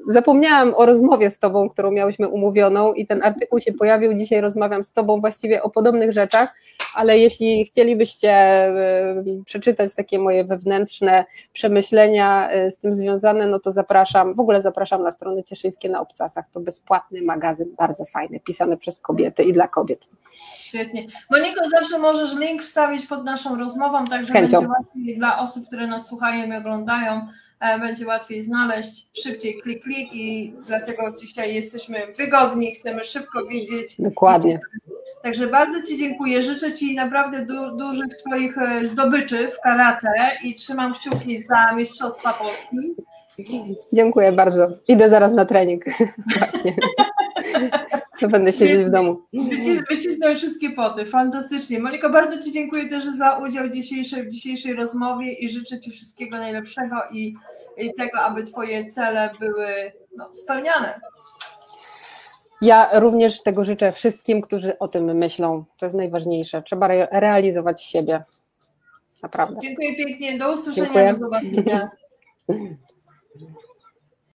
zapomniałam 0.07 0.73
o 0.75 0.85
rozmowie 0.85 1.29
z 1.29 1.39
Tobą, 1.39 1.69
którą 1.69 1.91
miałyśmy 1.91 2.27
umówioną 2.27 2.93
i 2.93 3.07
ten 3.07 3.23
artykuł 3.23 3.59
się 3.59 3.73
pojawił. 3.73 4.13
Dzisiaj 4.13 4.41
rozmawiam 4.41 4.83
z 4.83 4.91
Tobą 4.91 5.21
właściwie 5.21 5.63
o 5.63 5.69
podobnych 5.69 6.11
rzeczach, 6.11 6.53
ale 6.95 7.17
jeśli 7.19 7.65
chcielibyście 7.65 8.31
e, 8.31 9.23
przeczytać 9.45 9.95
takie 9.95 10.19
moje 10.19 10.43
wewnętrzne 10.43 11.25
przemyślenia 11.53 12.49
e, 12.49 12.71
z 12.71 12.77
tym 12.77 12.93
związane, 12.93 13.47
no 13.47 13.59
to 13.59 13.71
zapraszam, 13.71 14.33
w 14.33 14.39
ogóle 14.39 14.61
zapraszam 14.61 15.03
na 15.03 15.11
stronę 15.11 15.43
Cieszyńskie 15.43 15.89
na 15.89 16.01
Obcasach. 16.01 16.45
To 16.51 16.59
bezpłatny 16.59 17.21
magazyn, 17.21 17.75
bardzo 17.77 18.05
fajny, 18.05 18.39
pisany 18.39 18.77
przez 18.77 18.99
kobiety 18.99 19.43
i 19.43 19.53
dla 19.53 19.67
kobiet. 19.67 20.07
Świetnie. 20.57 21.01
Moniko, 21.31 21.69
zawsze 21.69 21.99
możesz 21.99 22.35
link 22.35 22.63
wstawić 22.63 23.05
pod 23.05 23.23
naszą 23.23 23.57
rozmową, 23.57 24.05
tak 24.05 24.23
Z 24.23 24.27
że 24.27 24.33
chęcią. 24.33 24.57
będzie 24.57 24.73
łatwiej 24.79 25.17
dla 25.17 25.39
osób, 25.43 25.67
które 25.67 25.87
nas 25.87 26.07
słuchają 26.07 26.47
i 26.53 26.55
oglądają, 26.55 27.27
e, 27.59 27.79
będzie 27.79 28.07
łatwiej 28.07 28.41
znaleźć, 28.41 29.07
szybciej 29.23 29.61
klik, 29.61 29.83
klik 29.83 30.09
i 30.13 30.53
dlatego 30.67 31.03
dzisiaj 31.21 31.55
jesteśmy 31.55 31.99
wygodni, 32.17 32.75
chcemy 32.75 33.03
szybko 33.03 33.45
widzieć. 33.45 33.95
Dokładnie. 33.99 34.59
Także 35.23 35.47
bardzo 35.47 35.81
Ci 35.87 35.97
dziękuję, 35.97 36.41
życzę 36.41 36.73
Ci 36.73 36.95
naprawdę 36.95 37.45
du- 37.45 37.77
dużych 37.77 38.07
Twoich 38.17 38.57
e, 38.57 38.85
zdobyczy 38.85 39.47
w 39.51 39.59
karate 39.61 40.09
i 40.43 40.55
trzymam 40.55 40.93
kciuki 40.93 41.41
za 41.43 41.71
Mistrzostwa 41.75 42.33
Polski. 42.33 42.95
Dziękuję 43.93 44.31
bardzo. 44.31 44.67
Idę 44.87 45.09
zaraz 45.09 45.33
na 45.33 45.45
trening. 45.45 45.85
Właśnie. 46.37 46.75
Co 48.19 48.27
będę 48.27 48.53
siedzieć 48.53 48.83
w 48.83 48.89
domu. 48.89 49.21
Wycis- 49.33 49.83
Wycisnąć 49.89 50.37
wszystkie 50.37 50.69
poty, 50.69 51.05
fantastycznie. 51.05 51.79
Moniko, 51.79 52.09
bardzo 52.09 52.43
Ci 52.43 52.51
dziękuję 52.51 52.89
też 52.89 53.05
za 53.05 53.37
udział 53.37 53.65
w 53.67 53.71
dzisiejszej 54.29 54.73
rozmowie 54.73 55.33
i 55.33 55.49
życzę 55.49 55.79
Ci 55.79 55.91
wszystkiego 55.91 56.37
najlepszego 56.37 56.95
i, 57.11 57.35
i 57.77 57.93
tego, 57.93 58.19
aby 58.19 58.43
Twoje 58.43 58.85
cele 58.85 59.29
były 59.39 59.67
no, 60.17 60.29
spełniane. 60.35 60.99
Ja 62.61 62.99
również 62.99 63.43
tego 63.43 63.63
życzę 63.63 63.91
wszystkim, 63.91 64.41
którzy 64.41 64.79
o 64.79 64.87
tym 64.87 65.17
myślą. 65.17 65.65
To 65.79 65.85
jest 65.85 65.95
najważniejsze. 65.95 66.61
Trzeba 66.61 66.85
re- 66.85 67.07
realizować 67.11 67.83
siebie. 67.83 68.23
Naprawdę. 69.23 69.59
Dziękuję 69.61 69.95
pięknie, 69.95 70.37
do 70.37 70.51
usłyszenia, 70.51 70.85
Dziękuję. 70.85 71.13
do 71.13 71.19
zobaczenia. 71.19 71.89